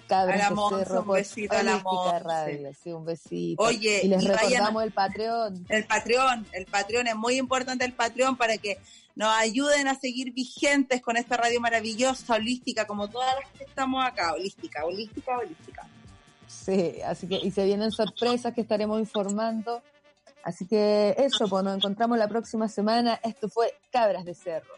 [0.53, 2.19] Monse, Cerro un besito a la.
[2.19, 3.63] Radio, sí, un besito.
[3.63, 5.65] Oye, y les y vayan- recordamos el Patreon.
[5.69, 8.77] El Patreon, el Patreon es muy importante el Patreon para que
[9.15, 14.05] nos ayuden a seguir vigentes con esta radio maravillosa, holística, como todas las que estamos
[14.05, 15.87] acá, holística, holística, holística.
[16.47, 19.81] Sí, así que, y se vienen sorpresas que estaremos informando.
[20.43, 23.19] Así que eso, pues nos encontramos la próxima semana.
[23.23, 24.73] Esto fue Cabras de Cerro.